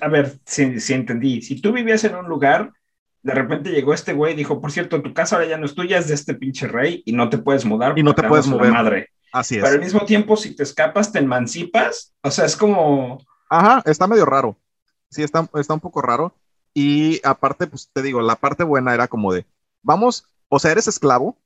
[0.00, 2.72] a ver, si, si, entendí, si tú vivías en un lugar,
[3.22, 5.74] de repente llegó este güey y dijo, por cierto, tu casa ahora ya no es
[5.74, 7.98] tuya, es de este pinche rey y no te puedes mudar.
[7.98, 8.72] Y no te puedes mover.
[8.72, 9.10] Madre.
[9.34, 9.62] Así es.
[9.62, 12.14] Pero al mismo tiempo, si te escapas, te emancipas.
[12.22, 13.18] O sea, es como.
[13.50, 14.56] Ajá, está medio raro.
[15.10, 16.36] Sí, está, está un poco raro.
[16.72, 19.44] Y aparte, pues te digo, la parte buena era como de,
[19.82, 21.36] vamos, o sea, eres esclavo,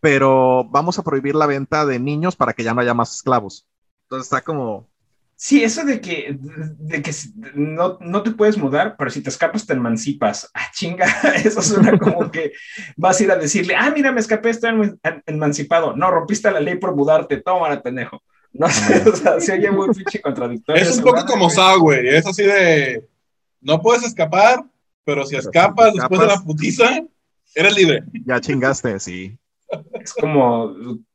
[0.00, 3.68] pero vamos a prohibir la venta de niños para que ya no haya más esclavos.
[4.04, 4.88] Entonces está como,
[5.36, 7.12] Sí, eso de que, de que
[7.54, 10.50] no, no, te puedes mudar, pero si te escapas te emancipas.
[10.54, 11.06] Ah, chinga,
[11.44, 12.52] eso suena como que
[12.96, 14.70] vas a ir a decirle, ah, mira, me escapé, estoy
[15.26, 15.96] emancipado.
[15.96, 18.22] No, rompiste la ley por mudarte, toma, pendejo.
[18.52, 20.82] No sé, o sea, se oye muy pinche contradictorio.
[20.82, 23.08] Es un poco como Sao, güey, es así de,
[23.60, 24.64] no puedes escapar,
[25.04, 27.02] pero si escapas, después de la putiza,
[27.54, 28.04] eres libre.
[28.26, 29.38] Ya chingaste, sí.
[29.94, 30.74] Es como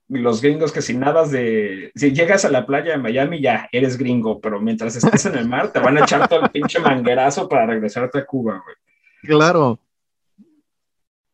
[0.10, 3.98] los gringos que si nadas de, si llegas a la playa de Miami ya eres
[3.98, 7.50] gringo, pero mientras estés en el mar te van a echar todo el pinche manguerazo
[7.50, 8.76] para regresarte a Cuba, güey.
[9.24, 9.80] Claro.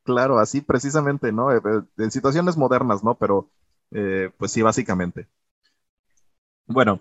[0.04, 1.52] Claro, así precisamente, ¿no?
[1.52, 3.16] Eh, eh, en situaciones modernas, ¿no?
[3.16, 3.50] Pero,
[3.92, 5.28] eh, pues sí, básicamente.
[6.66, 7.00] Bueno,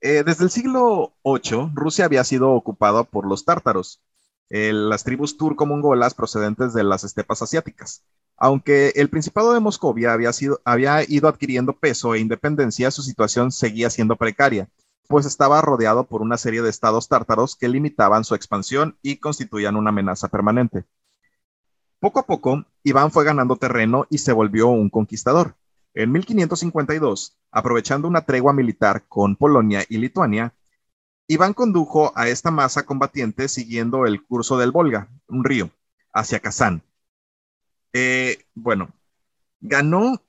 [0.00, 4.00] desde el siglo VIII, Rusia había sido ocupada por los tártaros,
[4.50, 8.04] las tribus turco-mongolas procedentes de las estepas asiáticas.
[8.36, 10.30] Aunque el Principado de Moscovia había,
[10.64, 14.68] había ido adquiriendo peso e independencia, su situación seguía siendo precaria,
[15.08, 19.76] pues estaba rodeado por una serie de estados tártaros que limitaban su expansión y constituían
[19.76, 20.84] una amenaza permanente.
[22.00, 25.56] Poco a poco, Iván fue ganando terreno y se volvió un conquistador.
[25.94, 30.54] En 1552, aprovechando una tregua militar con Polonia y Lituania,
[31.26, 35.70] Iván condujo a esta masa combatiente siguiendo el curso del Volga, un río,
[36.12, 36.82] hacia Kazán,
[37.94, 38.92] eh, bueno,
[39.60, 40.20] ganó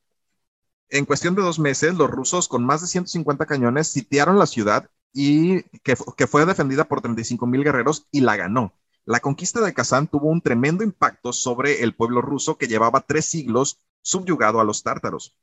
[0.90, 4.90] en cuestión de dos meses, los rusos con más de 150 cañones sitiaron la ciudad
[5.12, 8.74] y que, fue defendida por 35 mil guerreros y la ganó.
[9.04, 13.26] La conquista de Kazán tuvo un tremendo impacto sobre el pueblo ruso que llevaba tres
[13.26, 15.36] siglos subyugado a los tártaros.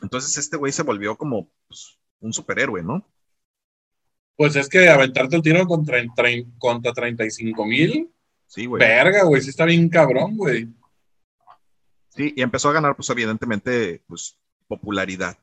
[0.00, 3.04] Entonces este güey se volvió como pues, un superhéroe, ¿no?
[4.38, 5.98] Pues es que aventarte el tiro contra,
[6.58, 8.08] contra 35 mil.
[8.46, 8.78] Sí, güey.
[8.78, 10.68] Verga, güey, sí está bien cabrón, güey.
[12.10, 15.36] Sí, y empezó a ganar, pues evidentemente, pues popularidad.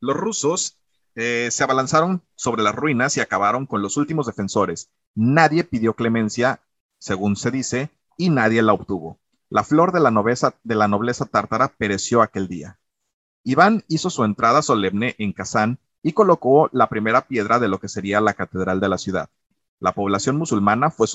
[0.00, 0.80] Los rusos
[1.14, 4.90] eh, se abalanzaron sobre las ruinas y acabaron con los últimos defensores.
[5.14, 6.60] Nadie pidió clemencia,
[6.98, 9.20] según se dice, y nadie la obtuvo.
[9.48, 12.80] La flor de la, nobleza, de la nobleza tártara pereció aquel día.
[13.44, 17.88] Iván hizo su entrada solemne en Kazán y colocó la primera piedra de lo que
[17.88, 19.30] sería la catedral de la ciudad.
[19.80, 21.06] La población musulmana fue,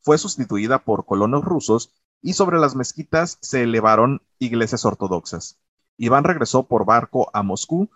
[0.00, 5.58] fue sustituida por colonos rusos y sobre las mezquitas se elevaron iglesias ortodoxas.
[5.96, 7.90] Iván regresó por barco a Moscú,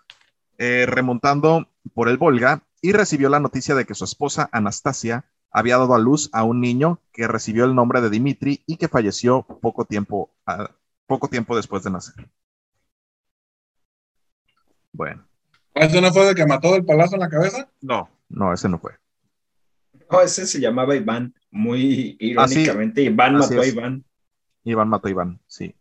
[0.57, 5.77] eh, remontando por el Volga, y recibió la noticia de que su esposa Anastasia había
[5.77, 9.43] dado a luz a un niño que recibió el nombre de Dimitri y que falleció
[9.43, 10.31] poco tiempo,
[11.07, 12.29] poco tiempo después de nacer.
[14.91, 15.26] Bueno.
[15.79, 17.69] ¿Ese no fue el que mató el palazo en la cabeza?
[17.81, 18.93] No, no, ese no fue.
[20.11, 23.01] No, ese se llamaba Iván, muy irónicamente.
[23.01, 24.05] Iván mató a Iván.
[24.63, 25.75] Iván mató a Iván, sí.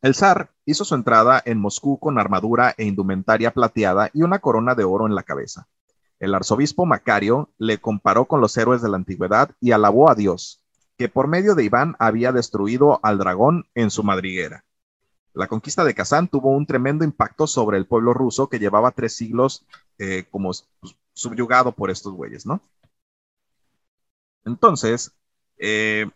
[0.00, 4.76] El zar hizo su entrada en Moscú con armadura e indumentaria plateada y una corona
[4.76, 5.66] de oro en la cabeza.
[6.20, 10.62] El arzobispo Macario le comparó con los héroes de la antigüedad y alabó a Dios,
[10.96, 14.64] que por medio de Iván había destruido al dragón en su madriguera.
[15.38, 19.14] La conquista de Kazán tuvo un tremendo impacto sobre el pueblo ruso que llevaba tres
[19.14, 19.64] siglos
[19.98, 22.60] eh, como pues, subyugado por estos güeyes, ¿no?
[24.44, 25.12] Entonces,
[25.58, 26.10] eh,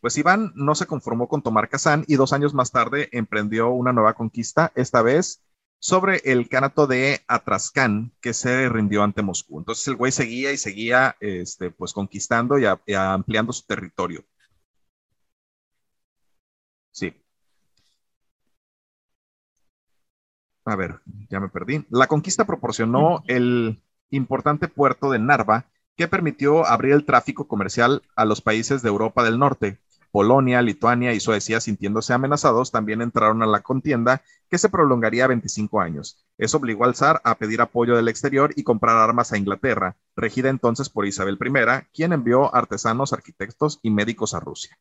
[0.00, 3.92] pues Iván no se conformó con tomar Kazán y dos años más tarde emprendió una
[3.92, 5.40] nueva conquista, esta vez
[5.78, 9.58] sobre el canato de Atrascán, que se rindió ante Moscú.
[9.60, 14.24] Entonces el güey seguía y seguía este, pues conquistando y, ampliando su territorio.
[16.90, 17.12] Sí.
[20.72, 21.84] A ver, ya me perdí.
[21.90, 28.24] La conquista proporcionó el importante puerto de Narva, que permitió abrir el tráfico comercial a
[28.24, 29.80] los países de Europa del Norte,
[30.10, 35.82] Polonia, Lituania y Suecia, sintiéndose amenazados, también entraron a la contienda que se prolongaría 25
[35.82, 36.24] años.
[36.38, 40.48] Eso obligó al zar a pedir apoyo del exterior y comprar armas a Inglaterra, regida
[40.48, 44.78] entonces por Isabel I, quien envió artesanos, arquitectos y médicos a Rusia.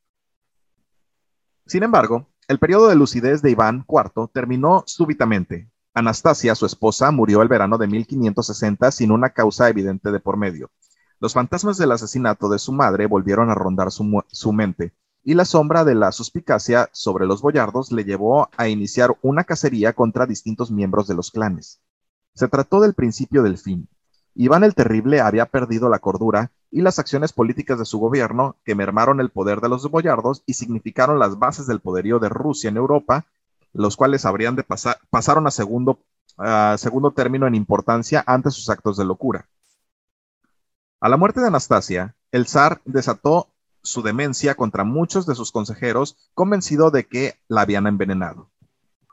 [1.65, 5.70] Sin embargo, el periodo de lucidez de Iván IV terminó súbitamente.
[5.93, 10.71] Anastasia, su esposa, murió el verano de 1560 sin una causa evidente de por medio.
[11.19, 15.43] Los fantasmas del asesinato de su madre volvieron a rondar su, su mente, y la
[15.43, 20.71] sombra de la suspicacia sobre los boyardos le llevó a iniciar una cacería contra distintos
[20.71, 21.81] miembros de los clanes.
[22.33, 23.89] Se trató del principio del fin.
[24.33, 28.75] Iván el Terrible había perdido la cordura y las acciones políticas de su gobierno, que
[28.75, 32.77] mermaron el poder de los boyardos y significaron las bases del poderío de Rusia en
[32.77, 33.25] Europa,
[33.73, 35.99] los cuales habrían de pasar, pasaron a segundo,
[36.77, 39.47] segundo término en importancia ante sus actos de locura.
[40.99, 43.47] A la muerte de Anastasia, el zar desató
[43.81, 48.49] su demencia contra muchos de sus consejeros, convencido de que la habían envenenado.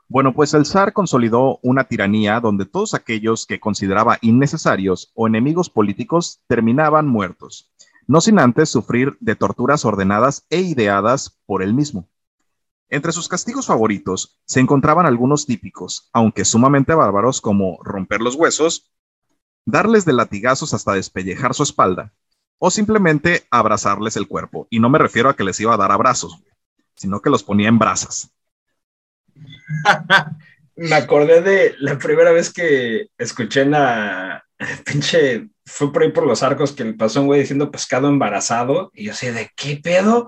[0.07, 5.69] Bueno, pues el zar consolidó una tiranía donde todos aquellos que consideraba innecesarios o enemigos
[5.69, 7.71] políticos terminaban muertos,
[8.07, 12.07] no sin antes sufrir de torturas ordenadas e ideadas por él mismo.
[12.89, 18.91] Entre sus castigos favoritos se encontraban algunos típicos, aunque sumamente bárbaros, como romper los huesos,
[19.65, 22.13] darles de latigazos hasta despellejar su espalda,
[22.57, 24.67] o simplemente abrazarles el cuerpo.
[24.69, 26.39] Y no me refiero a que les iba a dar abrazos,
[26.95, 28.31] sino que los ponía en brasas.
[30.75, 34.45] Me acordé de la primera vez que escuché en la
[34.85, 38.89] pinche, fue por ahí por los arcos que le pasó un güey diciendo pescado embarazado
[38.93, 40.27] y yo sé, ¿de qué pedo?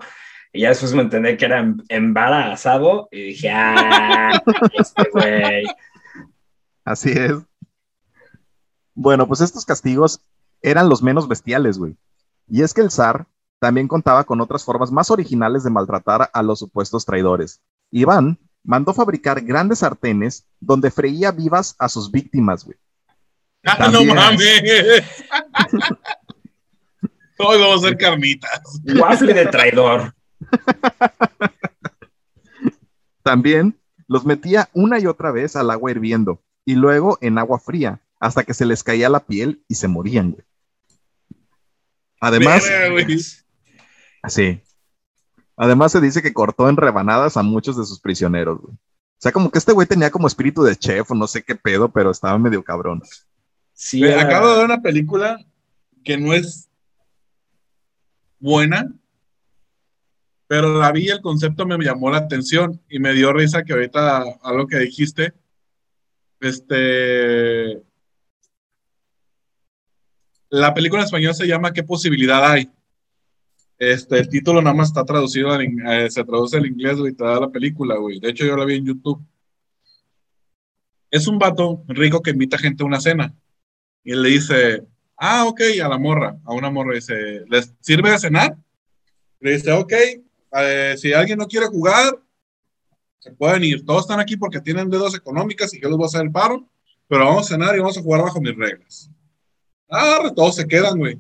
[0.54, 4.32] Y ya después me entendí que era em- embarazado y dije, ah,
[4.78, 5.66] este güey.
[6.84, 7.34] Así es.
[8.94, 10.22] Bueno, pues estos castigos
[10.62, 11.96] eran los menos bestiales, güey.
[12.50, 13.28] Y es que el zar
[13.60, 17.62] también contaba con otras formas más originales de maltratar a los supuestos traidores.
[17.92, 22.78] Iván mandó fabricar grandes sartenes donde freía vivas a sus víctimas, güey.
[23.64, 24.62] ¡Ah, no mames!
[27.38, 28.82] Hoy vamos a hacer carnitas.
[29.00, 30.14] Waffle de traidor.
[33.24, 38.02] También los metía una y otra vez al agua hirviendo y luego en agua fría
[38.20, 40.44] hasta que se les caía la piel y se morían, güey.
[42.20, 42.64] Además.
[45.58, 48.74] Además se dice que cortó en rebanadas a muchos de sus prisioneros, güey.
[48.74, 51.56] O sea, como que este güey tenía como espíritu de chef o no sé qué
[51.56, 53.04] pedo, pero estaba medio cabrón.
[53.74, 55.40] Sí, Acabo de ver una película
[56.04, 56.70] que no es
[58.40, 58.92] buena,
[60.52, 64.22] pero la vi el concepto me llamó la atención y me dio risa que ahorita
[64.44, 65.34] algo que dijiste,
[66.42, 67.82] este,
[70.50, 72.70] la película en español se llama ¿Qué posibilidad hay?
[73.80, 77.40] Este, el título nada más está traducido, eh, se traduce al inglés, güey, te da
[77.40, 78.20] la película, güey.
[78.20, 79.26] De hecho, yo la vi en YouTube.
[81.10, 83.34] Es un vato rico que invita gente a una cena
[84.04, 84.86] y le dice,
[85.16, 88.58] ah, ok, a la morra, a una morra, dice, ¿les sirve de cenar?
[89.40, 89.94] Le dice, ok,
[90.98, 92.20] si alguien no quiere jugar,
[93.20, 93.86] se pueden ir.
[93.86, 96.68] Todos están aquí porque tienen dedos económicas y yo les voy a hacer el paro,
[97.08, 99.10] pero vamos a cenar y vamos a jugar bajo mis reglas.
[99.90, 101.20] Ah, todos se quedan, güey.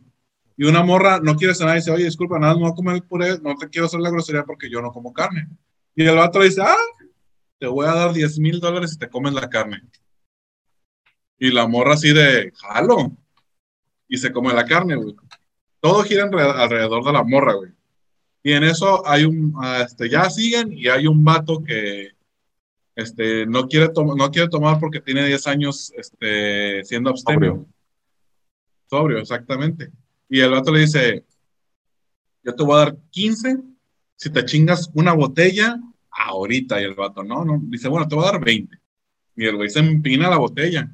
[0.58, 2.96] Y una morra no quiere cenar y dice, oye, disculpa, nada, no voy a comer
[2.96, 5.48] el puré, no te quiero hacer la grosería porque yo no como carne.
[5.96, 6.76] Y el vato le dice, ah,
[7.60, 9.82] te voy a dar 10 mil dólares si te comes la carne.
[11.38, 13.12] Y la morra así de, jalo.
[14.08, 15.16] Y se come la carne, güey.
[15.80, 17.72] Todo gira alre- alrededor de la morra, güey.
[18.44, 22.10] Y en eso hay un, ah, este, ya siguen y hay un vato que,
[22.96, 27.52] este, no quiere, no quiere tomar porque tiene 10 años, este, siendo abstemio.
[27.52, 27.68] Sobrio.
[28.90, 29.92] Sobrio, exactamente.
[30.28, 31.26] Y el vato le dice,
[32.44, 33.58] yo te voy a dar 15
[34.16, 36.82] si te chingas una botella ahorita.
[36.82, 37.60] Y el vato, no, no.
[37.64, 38.78] Dice, bueno, te voy a dar 20.
[39.36, 40.92] Y el güey se empina la botella.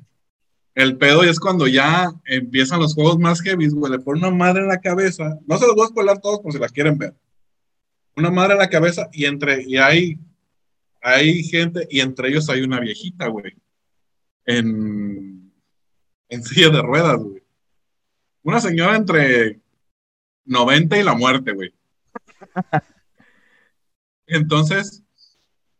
[0.76, 3.92] El pedo es cuando ya empiezan los juegos más heavy, güey.
[3.92, 5.40] Le pone una madre en la cabeza.
[5.48, 7.16] No se los voy a spoiler todos por si la quieren ver.
[8.18, 10.18] Una madre en la cabeza y entre, y hay,
[11.04, 13.56] hay gente, y entre ellos hay una viejita, güey.
[14.44, 15.54] En,
[16.28, 17.44] en silla de ruedas, güey.
[18.42, 19.62] Una señora entre
[20.46, 21.72] 90 y la muerte, güey.
[24.26, 25.04] Entonces,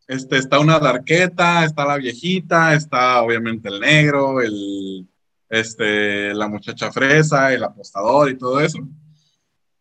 [0.08, 5.08] este, está una darqueta, está la viejita, está obviamente el negro, el,
[5.50, 8.78] este, la muchacha fresa, el apostador y todo eso.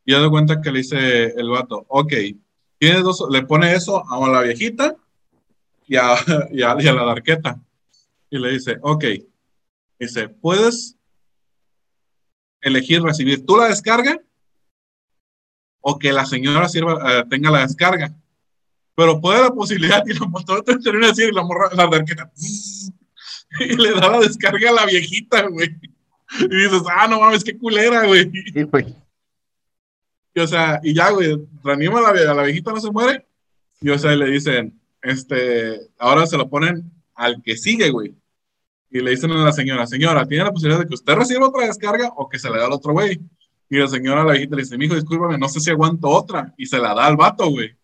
[0.06, 2.14] Y yo doy cuenta que le dice el vato, ok,
[2.78, 4.96] tienes dos, le pone eso a la viejita
[5.86, 6.16] y a,
[6.50, 7.60] y a, la darqueta.
[8.30, 9.04] Y le dice, ok,
[9.98, 10.96] dice, puedes
[12.60, 14.20] elegir recibir tú la descarga
[15.80, 18.14] o que la señora sirva, eh, tenga la descarga.
[18.96, 22.32] Pero puede la posibilidad y la motor termina así y la morra, la darqueta,
[23.60, 25.76] y le da la descarga a la viejita, güey.
[26.40, 28.30] Y dices, ah, no mames, qué culera, güey.
[28.52, 29.05] Sí, güey.
[30.36, 33.26] Y, o sea, y ya, güey, reanima a la, a la viejita, no se muere.
[33.80, 38.14] Y, o sea, le dicen, este, ahora se lo ponen al que sigue, güey.
[38.90, 41.66] Y le dicen a la señora, señora, ¿tiene la posibilidad de que usted reciba otra
[41.66, 43.18] descarga o que se le da al otro güey?
[43.70, 46.52] Y la señora la viejita le dice, mijo, discúlpame, no sé si aguanto otra.
[46.58, 47.74] Y se la da al vato, güey.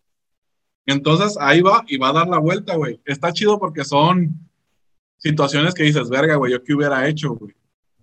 [0.84, 3.00] Entonces ahí va y va a dar la vuelta, güey.
[3.06, 4.30] Está chido porque son
[5.16, 7.54] situaciones que dices, verga, güey, yo qué hubiera hecho, güey.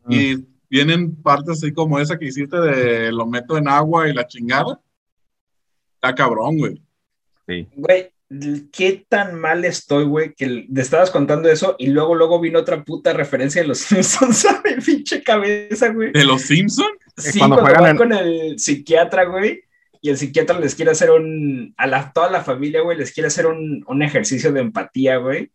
[0.10, 4.28] Y vienen partes así como esa que hiciste de lo meto en agua y la
[4.28, 4.80] chingada.
[5.96, 6.82] Está cabrón, güey.
[7.48, 7.68] Sí.
[7.76, 8.12] Güey,
[8.72, 12.84] qué tan mal estoy, güey, que te estabas contando eso y luego, luego vino otra
[12.84, 16.12] puta referencia de los Simpsons a mi pinche cabeza, güey.
[16.12, 16.90] ¿De los Simpsons?
[17.18, 19.64] Sí, Cuando cuando, juegan van en- con el psiquiatra, güey,
[20.02, 23.28] y el psiquiatra les quiere hacer un, a la, toda la familia, güey, les quiere
[23.28, 25.52] hacer un, un ejercicio de empatía, güey.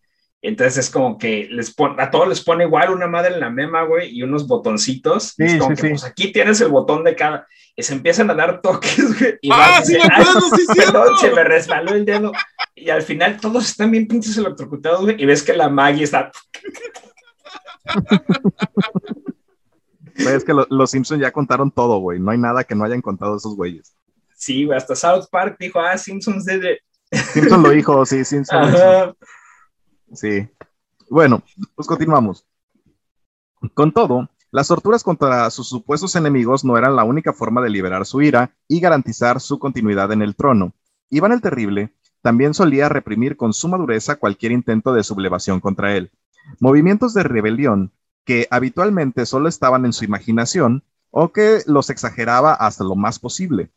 [0.46, 3.48] Entonces es como que les pone, a todos les pone igual una madre en la
[3.48, 5.34] mema, güey, y unos botoncitos.
[5.38, 5.88] y es Sí, como sí, que, sí.
[5.94, 7.46] pues aquí tienes el botón de cada.
[7.74, 9.38] Y se empiezan a dar toques, güey.
[9.40, 12.32] Y ¡Ah, sí me dice, "Ay, acuerdo, sí, Perdón, se me resbaló el dedo.
[12.74, 15.16] Y al final todos están bien pinches electrocutados, güey.
[15.22, 16.30] Y ves que la Maggie está.
[20.16, 22.18] Es que lo- los Simpsons ya contaron todo, güey.
[22.20, 23.96] No hay nada que no hayan contado esos güeyes.
[24.36, 24.76] Sí, güey.
[24.76, 26.80] Hasta South Park dijo, ah, Simpsons de.
[27.32, 28.62] Simpson lo dijo, sí, Simpson.
[28.62, 29.16] lo hizo.
[30.14, 30.48] Sí.
[31.10, 31.42] Bueno,
[31.74, 32.46] pues continuamos.
[33.74, 38.06] Con todo, las torturas contra sus supuestos enemigos no eran la única forma de liberar
[38.06, 40.74] su ira y garantizar su continuidad en el trono.
[41.10, 41.92] Iván el Terrible
[42.22, 46.10] también solía reprimir con suma dureza cualquier intento de sublevación contra él.
[46.60, 47.92] Movimientos de rebelión
[48.24, 53.70] que habitualmente solo estaban en su imaginación o que los exageraba hasta lo más posible.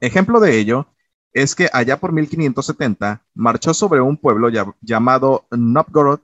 [0.00, 0.86] Ejemplo de ello
[1.32, 4.48] es que allá por 1570 marchó sobre un pueblo
[4.80, 6.20] llamado Novgorod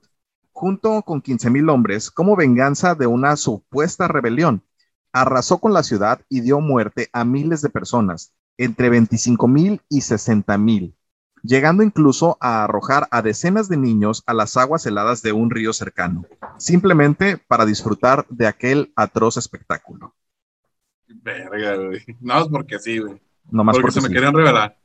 [0.52, 4.62] junto con 15.000 hombres como venganza de una supuesta rebelión.
[5.12, 10.94] Arrasó con la ciudad y dio muerte a miles de personas, entre 25.000 y 60.000,
[11.42, 15.72] llegando incluso a arrojar a decenas de niños a las aguas heladas de un río
[15.72, 16.24] cercano,
[16.58, 20.14] simplemente para disfrutar de aquel atroz espectáculo.
[21.06, 22.02] Verga, güey.
[22.20, 23.20] No, es porque sí, güey.
[23.50, 24.76] No más porque, porque se me querían revelar.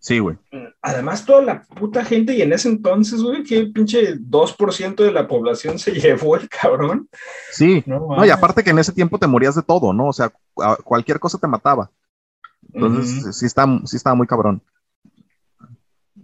[0.00, 0.38] Sí, güey.
[0.80, 5.28] Además, toda la puta gente, y en ese entonces, güey, que pinche 2% de la
[5.28, 7.08] población se llevó el cabrón.
[7.52, 7.84] Sí.
[7.86, 10.08] No, No, y aparte que en ese tiempo te morías de todo, ¿no?
[10.08, 10.32] O sea,
[10.84, 11.90] cualquier cosa te mataba.
[12.72, 14.62] Entonces, sí, está, sí estaba muy cabrón.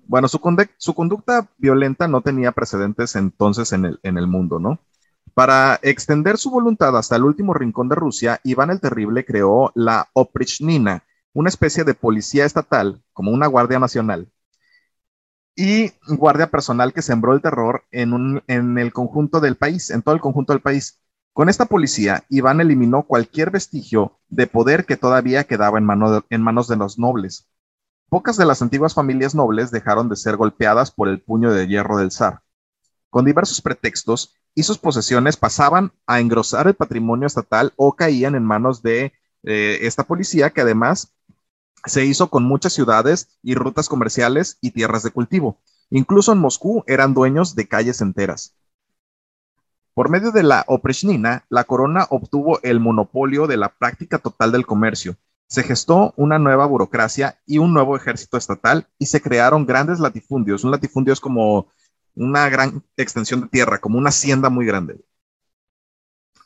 [0.07, 4.79] Bueno, su conducta violenta no tenía precedentes entonces en el, en el mundo, ¿no?
[5.35, 10.09] Para extender su voluntad hasta el último rincón de Rusia, Iván el Terrible creó la
[10.14, 11.03] Oprichnina,
[11.37, 14.32] una especie de policía estatal, como una guardia nacional,
[15.55, 20.14] y guardia personal que sembró el terror en, en el conjunto del país, en todo
[20.14, 20.99] el conjunto del país.
[21.34, 26.41] Con esta policía, Iván eliminó cualquier vestigio de poder que todavía quedaba en, mano en
[26.41, 27.47] manos de los nobles.
[28.09, 31.99] Pocas de las antiguas familias nobles dejaron de ser golpeadas por el puño de hierro
[31.99, 32.41] del zar.
[33.11, 38.43] Con diversos pretextos, y sus posesiones pasaban a engrosar el patrimonio estatal o caían en
[38.43, 39.12] manos de
[39.43, 41.12] eh, esta policía que además
[41.87, 45.59] se hizo con muchas ciudades y rutas comerciales y tierras de cultivo.
[45.91, 48.55] Incluso en Moscú eran dueños de calles enteras.
[49.95, 54.66] Por medio de la Opreshnina, la corona obtuvo el monopolio de la práctica total del
[54.66, 55.16] comercio.
[55.47, 60.64] Se gestó una nueva burocracia y un nuevo ejército estatal y se crearon grandes latifundios.
[60.64, 61.68] Un latifundio es como
[62.14, 65.01] una gran extensión de tierra, como una hacienda muy grande.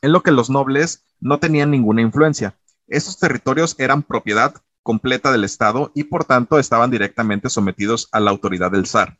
[0.01, 2.57] En lo que los nobles no tenían ninguna influencia.
[2.87, 8.31] Estos territorios eran propiedad completa del Estado y por tanto estaban directamente sometidos a la
[8.31, 9.17] autoridad del zar.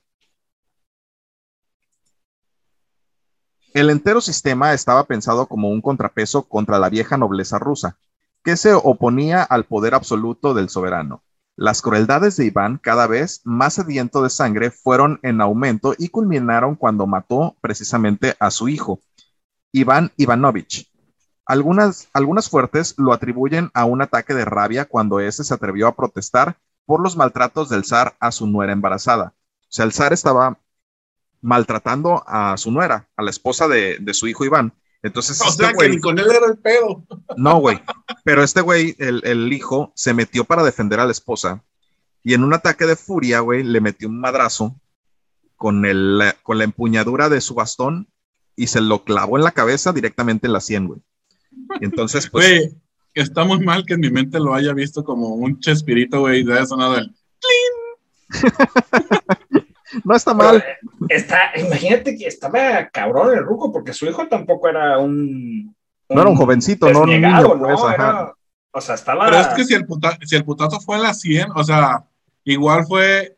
[3.74, 7.98] El entero sistema estaba pensado como un contrapeso contra la vieja nobleza rusa,
[8.44, 11.24] que se oponía al poder absoluto del soberano.
[11.56, 16.76] Las crueldades de Iván, cada vez más sediento de sangre, fueron en aumento y culminaron
[16.76, 19.00] cuando mató precisamente a su hijo,
[19.72, 20.91] Iván Ivanovich.
[21.52, 25.96] Algunas, algunas fuertes lo atribuyen a un ataque de rabia cuando ese se atrevió a
[25.98, 29.34] protestar por los maltratos del zar a su nuera embarazada.
[29.64, 30.58] O sea, el zar estaba
[31.42, 34.74] maltratando a su nuera, a la esposa de, de su hijo Iván.
[35.04, 37.04] Entonces, O este sea, güey- ni con él era el pedo.
[37.36, 37.82] no, güey.
[38.24, 41.64] Pero este güey, el, el hijo, se metió para defender a la esposa
[42.24, 44.80] y en un ataque de furia, güey, le metió un madrazo
[45.58, 48.08] con, el, con la empuñadura de su bastón
[48.56, 51.02] y se lo clavó en la cabeza directamente en la sien, güey.
[51.80, 52.76] Y entonces, pues, Güey,
[53.14, 56.44] está muy mal que en mi mente lo haya visto como un chespirito, güey, y
[56.44, 57.14] de haya sonado el...
[60.04, 60.64] no está mal.
[61.10, 65.76] está, imagínate que estaba cabrón el ruco, porque su hijo tampoco era un.
[66.10, 68.34] No era un jovencito, no un niño, pues, Era- ajá.
[68.72, 69.26] o sea, estaba.
[69.26, 72.06] Pero es que si el, puta- si el putazo fue a la 100, o sea,
[72.44, 73.38] igual fue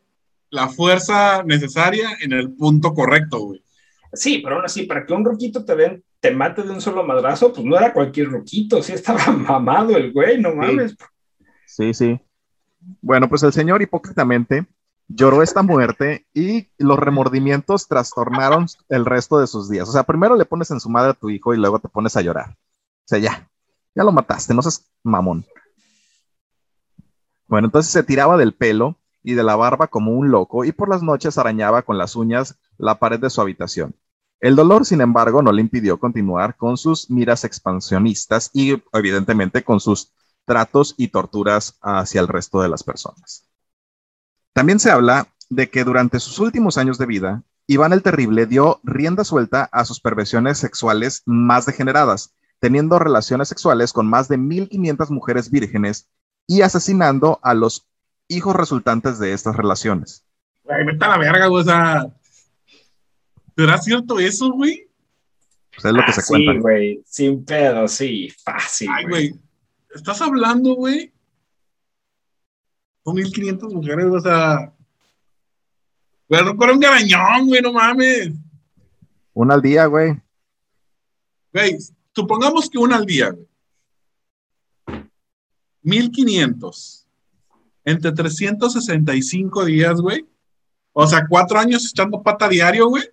[0.50, 3.62] la fuerza necesaria en el punto correcto, güey.
[4.12, 7.04] Sí, pero aún así, para que un ruquito te, den, te mate de un solo
[7.04, 10.96] madrazo, pues no era cualquier ruquito, sí estaba mamado el güey, no mames.
[11.66, 12.18] Sí, sí.
[13.02, 14.66] Bueno, pues el señor hipócritamente
[15.06, 19.86] lloró esta muerte y los remordimientos trastornaron el resto de sus días.
[19.86, 22.16] O sea, primero le pones en su madre a tu hijo y luego te pones
[22.16, 22.52] a llorar.
[22.52, 23.50] O sea, ya,
[23.94, 25.44] ya lo mataste, no seas mamón.
[27.48, 30.88] Bueno, entonces se tiraba del pelo y de la barba como un loco y por
[30.88, 33.94] las noches arañaba con las uñas la pared de su habitación.
[34.44, 39.80] El dolor, sin embargo, no le impidió continuar con sus miras expansionistas y evidentemente con
[39.80, 40.12] sus
[40.44, 43.48] tratos y torturas hacia el resto de las personas.
[44.52, 48.80] También se habla de que durante sus últimos años de vida, Iván el Terrible dio
[48.82, 55.08] rienda suelta a sus perversiones sexuales más degeneradas, teniendo relaciones sexuales con más de 1.500
[55.08, 56.10] mujeres vírgenes
[56.46, 57.88] y asesinando a los
[58.28, 60.26] hijos resultantes de estas relaciones.
[60.64, 62.14] Güey, vete a la verga.
[63.56, 64.88] ¿Será cierto eso, güey?
[65.74, 66.60] Pues es lo que Ah, se sí, cuenta.
[66.60, 68.88] güey, sin pedo, sí, fácil.
[68.92, 69.28] Ay, güey.
[69.30, 69.40] güey,
[69.94, 71.12] estás hablando, güey.
[73.04, 74.72] Son 1500 mujeres, o sea...
[76.26, 78.30] Pero con un garañón, güey, no mames.
[79.34, 80.20] Una al día, güey.
[81.52, 81.76] Güey,
[82.14, 83.46] supongamos que una al día, güey.
[85.82, 87.06] 1500.
[87.84, 90.26] Entre 365 días, güey.
[90.92, 93.04] O sea, cuatro años echando pata diario, güey.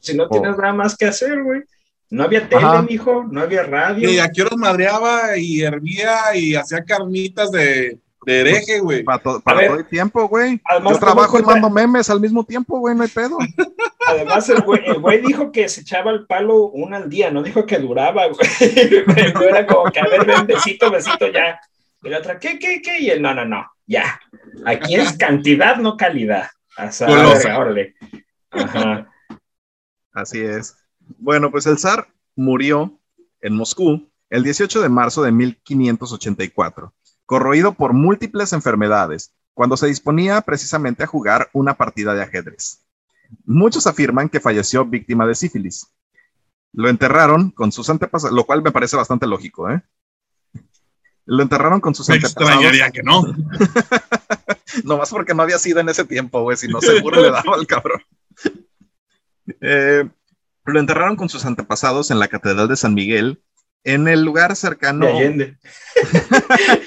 [0.00, 0.60] Si no tienes Oh.
[0.60, 1.62] nada más que hacer, güey.
[2.10, 2.82] No había tele, Ajá.
[2.82, 4.10] mijo, no había radio.
[4.10, 9.04] Y aquí los madreaba y hervía y hacía carnitas de, de hereje, güey.
[9.04, 9.68] Para, to- para ver.
[9.68, 10.60] todo el tiempo, güey.
[10.64, 13.38] Además, Yo trabajo y ¿cómo mando memes al mismo tiempo, güey, no hay pedo.
[14.08, 17.44] Además, el güey, el güey dijo que se echaba el palo una al día, no
[17.44, 18.40] dijo que duraba, güey.
[19.48, 21.60] Era como que, a ver, ven, besito, besito, ya.
[22.02, 22.98] Y la otra, ¿qué, qué, qué?
[23.00, 24.18] Y él, no, no, no, ya.
[24.66, 26.48] Aquí es cantidad, no calidad.
[26.76, 27.94] O sea, verga, órale.
[28.50, 29.06] Ajá.
[30.12, 30.76] Así es.
[31.18, 32.98] Bueno, pues el zar murió
[33.40, 36.92] en Moscú el 18 de marzo de 1584,
[37.26, 42.84] corroído por múltiples enfermedades, cuando se disponía precisamente a jugar una partida de ajedrez.
[43.44, 45.86] Muchos afirman que falleció víctima de sífilis.
[46.72, 49.82] Lo enterraron con sus antepasados, lo cual me parece bastante lógico, ¿eh?
[51.26, 52.48] Lo enterraron con sus Me antepasados.
[52.48, 53.22] extrañaría que no.
[54.84, 57.66] Nomás porque no había sido en ese tiempo, güey, si no seguro le daba al
[57.66, 58.02] cabrón.
[59.60, 60.08] Eh,
[60.64, 63.42] lo enterraron con sus antepasados en la Catedral de San Miguel,
[63.84, 65.58] en el lugar cercano, De Allende.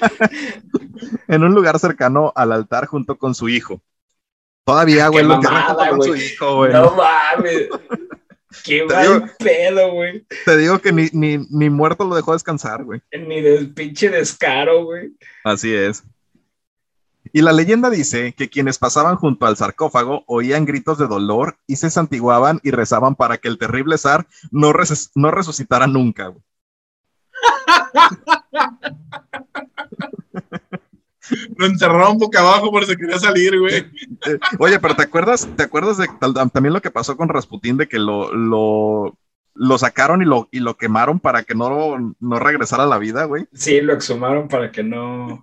[1.28, 3.82] en un lugar cercano al altar junto con su hijo.
[4.64, 6.72] Todavía, güey, lo entierran mamada, junto con su hijo, güey.
[6.72, 7.68] No mames.
[8.64, 10.26] Qué Te mal digo- pedo, güey.
[10.44, 13.00] Te digo que ni, ni, ni muerto lo dejó descansar, güey.
[13.12, 15.10] Ni del pinche descaro, güey.
[15.42, 16.04] Así es.
[17.32, 21.76] Y la leyenda dice que quienes pasaban junto al sarcófago oían gritos de dolor y
[21.76, 26.28] se santiguaban y rezaban para que el terrible zar no, reses- no resucitara nunca.
[26.28, 26.42] güey.
[31.56, 33.76] Lo encerraron boca abajo por si quería salir, güey.
[33.76, 33.90] Eh,
[34.58, 37.88] oye, pero ¿te acuerdas, ¿te acuerdas de tal- también lo que pasó con Rasputín de
[37.88, 39.16] que lo, lo,
[39.54, 43.24] lo sacaron y lo, y lo quemaron para que no, no regresara a la vida,
[43.24, 43.46] güey?
[43.54, 45.42] Sí, lo exhumaron para que no.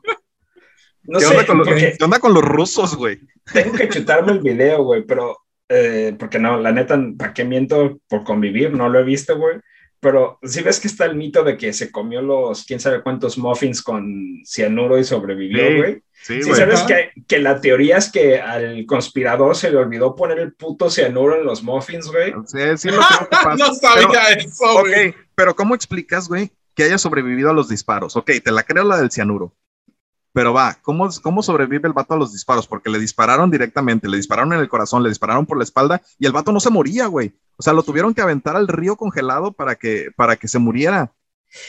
[1.03, 3.19] No ¿Qué, sé, onda con los, porque qué onda con los rusos, güey?
[3.51, 5.37] tengo que chutarme el video, güey, pero.
[5.69, 7.99] eh, porque no, la neta, ¿para qué miento?
[8.07, 9.57] Por convivir, no lo he visto, güey.
[9.99, 13.37] Pero si ves que está el mito de que se comió los quién sabe cuántos
[13.37, 15.93] muffins con cianuro y sobrevivió, Sí, güey.
[16.11, 16.55] Sí, Sí, güey.
[16.59, 20.89] sabes que, que la teoría es que al conspirador se le olvidó poner el puto
[20.89, 22.33] cianuro en los muffins, güey.
[22.47, 23.55] Sí, sí lo creo que pasa.
[23.57, 25.09] no sabía eso, güey.
[25.09, 28.15] Ok, pero ¿cómo explicas, güey, que haya sobrevivido a los disparos?
[28.15, 29.53] Ok, te la creo la del cianuro.
[30.33, 32.67] Pero va, ¿cómo, ¿cómo sobrevive el vato a los disparos?
[32.67, 36.25] Porque le dispararon directamente, le dispararon en el corazón, le dispararon por la espalda y
[36.25, 37.33] el vato no se moría, güey.
[37.57, 41.11] O sea, lo tuvieron que aventar al río congelado para que, para que se muriera.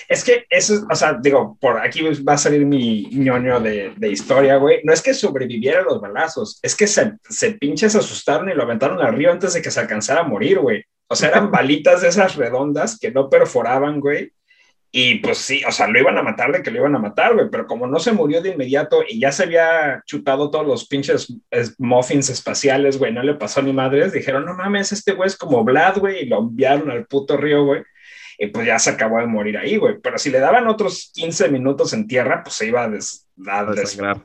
[0.08, 3.94] Es que eso, es- o sea, digo, por aquí va a salir mi ñoño de,
[3.96, 4.80] de historia, güey.
[4.84, 8.62] No es que sobreviviera a los balazos, es que se, se pinches asustaron y lo
[8.62, 10.84] aventaron al río antes de que se alcanzara a morir, güey.
[11.08, 14.32] O sea, eran balitas de esas redondas que no perforaban, güey.
[14.94, 17.32] Y pues sí, o sea, lo iban a matar de que lo iban a matar,
[17.34, 20.86] güey, pero como no se murió de inmediato y ya se había chutado todos los
[20.86, 25.28] pinches es- muffins espaciales, güey, no le pasó ni madres, dijeron, no mames, este güey
[25.28, 27.82] es como Vlad, güey, y lo enviaron al puto río, güey,
[28.38, 31.48] y pues ya se acabó de morir ahí, güey, pero si le daban otros 15
[31.48, 34.18] minutos en tierra, pues se iba a, des- a des- Desangrar.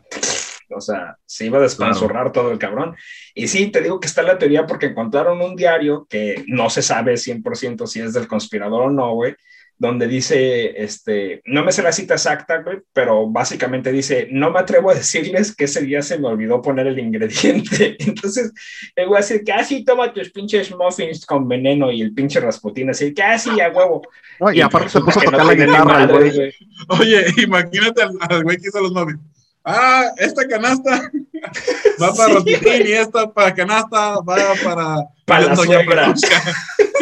[0.75, 2.93] o sea, se iba a despanzurrar todo el cabrón.
[3.33, 6.81] Y sí, te digo que está la teoría porque encontraron un diario que no se
[6.81, 9.33] sabe 100% si es del conspirador o no, güey,
[9.79, 14.59] donde dice, este, no me sé la cita exacta, güey, pero básicamente dice, no me
[14.59, 17.95] atrevo a decirles que ese día se me olvidó poner el ingrediente.
[17.99, 18.51] Entonces,
[18.95, 22.89] el güey así, que así toma tus pinches muffins con veneno y el pinche Rasputín
[22.89, 24.01] así, que así a huevo.
[24.39, 26.53] No, y, aparte se puso a no tocar la guitarra, güey.
[26.89, 29.21] Oye, imagínate al, al güey que hizo los móviles.
[29.69, 31.11] Ah, esta canasta
[32.01, 34.95] va para Sí, Rotitín y esta para canasta va para,
[35.25, 35.79] Para la Doña.
[35.79, 36.41] Petrusca.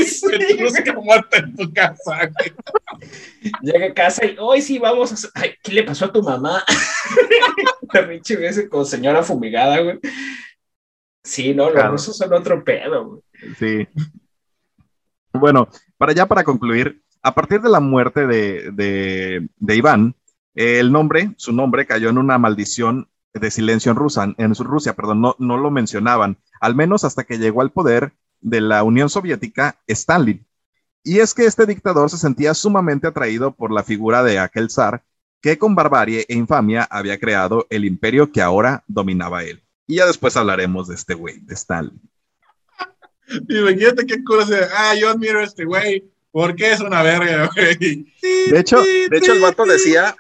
[0.05, 2.29] Sí, Petrusca muerta en tu casa.
[3.61, 6.63] Llega a casa y hoy sí vamos a Ay, ¿qué le pasó a tu mamá?
[7.93, 9.99] La pinche como señora fumigada, güey.
[11.23, 11.91] Sí, no, los Claro.
[11.91, 13.21] rusos son otro pedo, güey.
[13.59, 13.87] Sí.
[15.33, 20.15] Bueno, para ya para concluir, a partir de la muerte de, de, de Iván,
[20.55, 25.21] el nombre, su nombre cayó en una maldición de silencio en, Rusia, en Rusia, perdón,
[25.21, 29.81] no, no lo mencionaban, al menos hasta que llegó al poder de la Unión Soviética
[29.87, 30.45] Stalin.
[31.03, 35.03] Y es que este dictador se sentía sumamente atraído por la figura de aquel zar
[35.41, 39.61] que con barbarie e infamia había creado el imperio que ahora dominaba él.
[39.85, 42.01] Y ya después hablaremos de este güey, de Stalin.
[43.49, 44.55] Imagínate qué cosa.
[44.75, 46.11] Ah, yo admiro a este güey.
[46.31, 48.11] Porque es una verga, güey.
[48.49, 50.15] De hecho, de hecho el vato decía,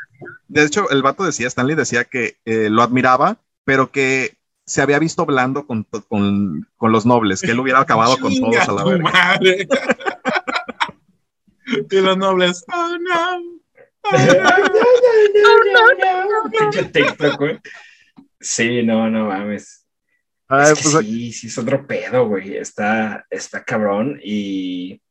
[0.47, 4.35] de hecho el vato decía, Stanley decía que eh, lo admiraba, pero que
[4.65, 8.67] se había visto hablando con, con, con los nobles, que él hubiera acabado con todos
[8.67, 9.11] a la verga.
[9.11, 9.67] Madre.
[11.89, 13.55] y los nobles, oh no.
[16.51, 17.59] Pinche TikTok, güey.
[18.39, 19.87] Sí, no, no mames.
[20.47, 22.57] Ay, Es que pues, sí, sí, es otro pedo, güey.
[22.57, 25.01] Está, está cabrón y.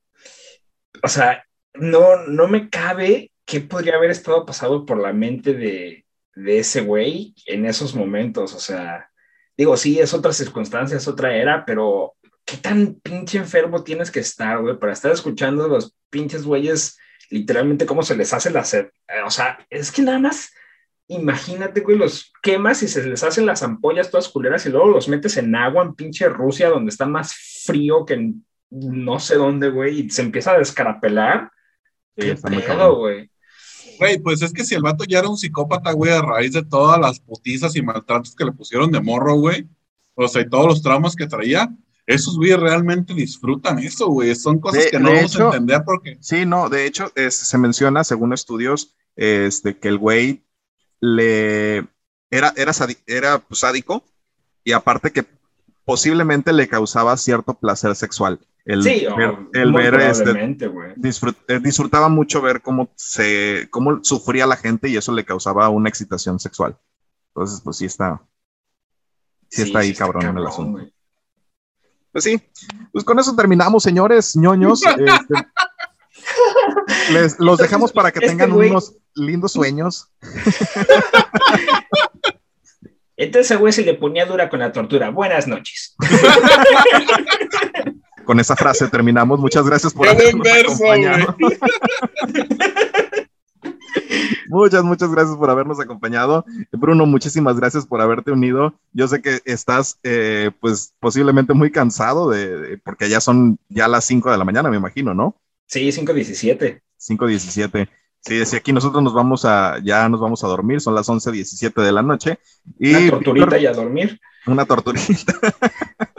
[1.03, 6.07] O sea, no, no me cabe qué podría haber estado pasado por la mente de,
[6.35, 8.55] de ese güey en esos momentos.
[8.55, 9.11] O sea,
[9.57, 12.15] digo, sí, es otra circunstancia, es otra era, pero
[12.45, 16.99] qué tan pinche enfermo tienes que estar, güey, para estar escuchando a los pinches güeyes,
[17.31, 18.89] literalmente cómo se les hace la sed.
[19.27, 20.51] O sea, es que nada más
[21.07, 25.09] imagínate, güey, los quemas y se les hacen las ampollas todas culeras y luego los
[25.09, 27.35] metes en agua en pinche Rusia, donde está más
[27.65, 31.51] frío que en no sé dónde, güey, y se empieza a descarapelar.
[32.17, 33.31] Sí, ¿Qué pedo, güey?
[33.99, 36.65] Güey, pues es que si el vato ya era un psicópata, güey, a raíz de
[36.65, 39.69] todas las putizas y maltratos que le pusieron de morro, güey,
[40.15, 41.69] o sea, y todos los traumas que traía,
[42.07, 44.35] esos güeyes realmente disfrutan eso, güey.
[44.35, 47.37] Son cosas De- que no vamos hecho- a entender porque Sí, no, de hecho, es-
[47.37, 50.45] se menciona, según estudios, este, que el güey
[51.01, 51.87] le
[52.31, 52.73] era, era,
[53.07, 54.05] era pues, sádico
[54.65, 55.25] y aparte que
[55.85, 58.41] posiblemente le causaba cierto placer sexual.
[58.67, 60.33] El Sí, ver, el muy ver este,
[60.97, 65.69] disfrut- eh, disfrutaba mucho ver cómo se, cómo sufría la gente y eso le causaba
[65.69, 66.75] una excitación sexual.
[67.29, 68.23] Entonces, pues sí está,
[69.51, 70.83] sí está ahí cabrón en el asunto.
[72.11, 72.41] Pues sí,
[72.93, 74.83] pues con eso terminamos, señores ñoños.
[74.97, 75.35] Este,
[77.13, 80.11] les, los dejamos para que Este tengan unos lindos sueños.
[83.17, 85.11] Entonces ese güey se le ponía dura con la tortura.
[85.11, 85.95] Buenas noches.
[88.25, 89.39] Con esa frase terminamos.
[89.41, 91.37] Muchas gracias por habernos verso, acompañado.
[94.49, 96.45] Muchas, muchas gracias por habernos acompañado.
[96.73, 98.75] Bruno, muchísimas gracias por haberte unido.
[98.93, 103.89] Yo sé que estás, eh, pues, posiblemente muy cansado de, de- porque ya son ya
[103.89, 105.37] las 5 de la mañana, me imagino, ¿no?
[105.67, 106.83] Sí, 517.
[107.01, 107.89] 5.17.
[108.21, 111.83] Sí, sí, aquí nosotros nos vamos a, ya nos vamos a dormir, son las 11.17
[111.83, 112.39] de la noche.
[112.79, 114.21] Y Una torturita Víctor, y a dormir.
[114.47, 115.35] una torturita.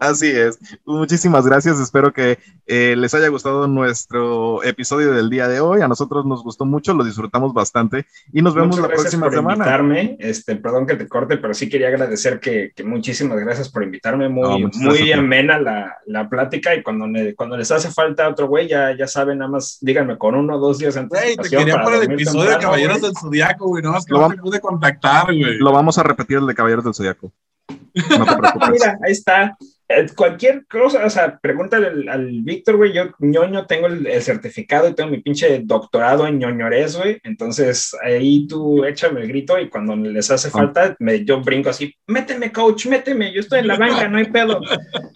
[0.00, 0.58] Así es.
[0.86, 1.78] Muchísimas gracias.
[1.78, 5.82] Espero que eh, les haya gustado nuestro episodio del día de hoy.
[5.82, 9.26] A nosotros nos gustó mucho, lo disfrutamos bastante y nos vemos Muchas la gracias próxima
[9.26, 9.54] por semana.
[9.56, 10.16] invitarme.
[10.18, 14.30] Este, perdón que te corte, pero sí quería agradecer que, que muchísimas gracias por invitarme.
[14.30, 17.04] Muy, No, muy amena la, la plática y cuando,
[17.36, 20.58] cuando les hace falta otro güey, ya, ya saben, nada más díganme con uno o
[20.58, 21.20] dos días antes.
[21.20, 23.82] Güey, te quería para el episodio de Caballeros del Zodiaco, güey.
[23.82, 25.58] No más que Lo no vam- te pude contactar, güey.
[25.58, 27.30] Lo vamos a repetir el de Caballeros del Zodiaco.
[28.18, 28.70] No te preocupes.
[28.70, 29.56] Mira, ahí está.
[29.92, 32.92] Eh, cualquier cosa, o sea, pregúntale al, al Víctor, güey.
[32.92, 37.18] Yo, ñoño, tengo el, el certificado y tengo mi pinche doctorado en ñoñores, güey.
[37.24, 41.92] Entonces, ahí tú échame el grito y cuando les hace falta, me, yo brinco así:
[42.06, 43.32] méteme, coach, méteme.
[43.32, 44.60] Yo estoy en la banca, no hay pedo.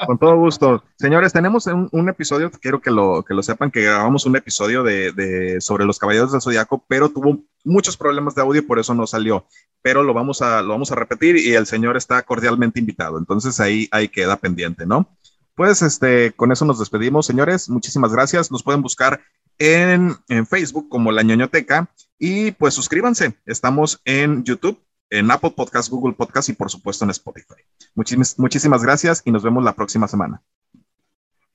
[0.04, 0.82] Con todo gusto.
[0.98, 4.82] Señores, tenemos un, un episodio, quiero que lo, que lo sepan, que grabamos un episodio
[4.82, 8.92] de, de- sobre los Caballeros del Zodiaco, pero tuvo muchos problemas de audio por eso
[8.92, 9.46] no salió.
[9.82, 13.18] Pero lo vamos a, lo vamos a repetir y el señor está cordialmente invitado.
[13.18, 15.16] Entonces ahí, ahí queda pendiente, ¿no?
[15.54, 17.68] Pues este, con eso nos despedimos, señores.
[17.68, 18.50] Muchísimas gracias.
[18.50, 19.20] Nos pueden buscar
[19.58, 21.88] en, en Facebook como La Ñoñoteca
[22.18, 23.38] y pues suscríbanse.
[23.46, 27.62] Estamos en YouTube, en Apple Podcast, Google Podcast y por supuesto en Spotify.
[27.94, 30.42] Muchísimas, muchísimas gracias y nos vemos la próxima semana.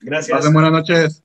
[0.00, 0.38] Gracias.
[0.38, 1.22] Pasen buenas noches.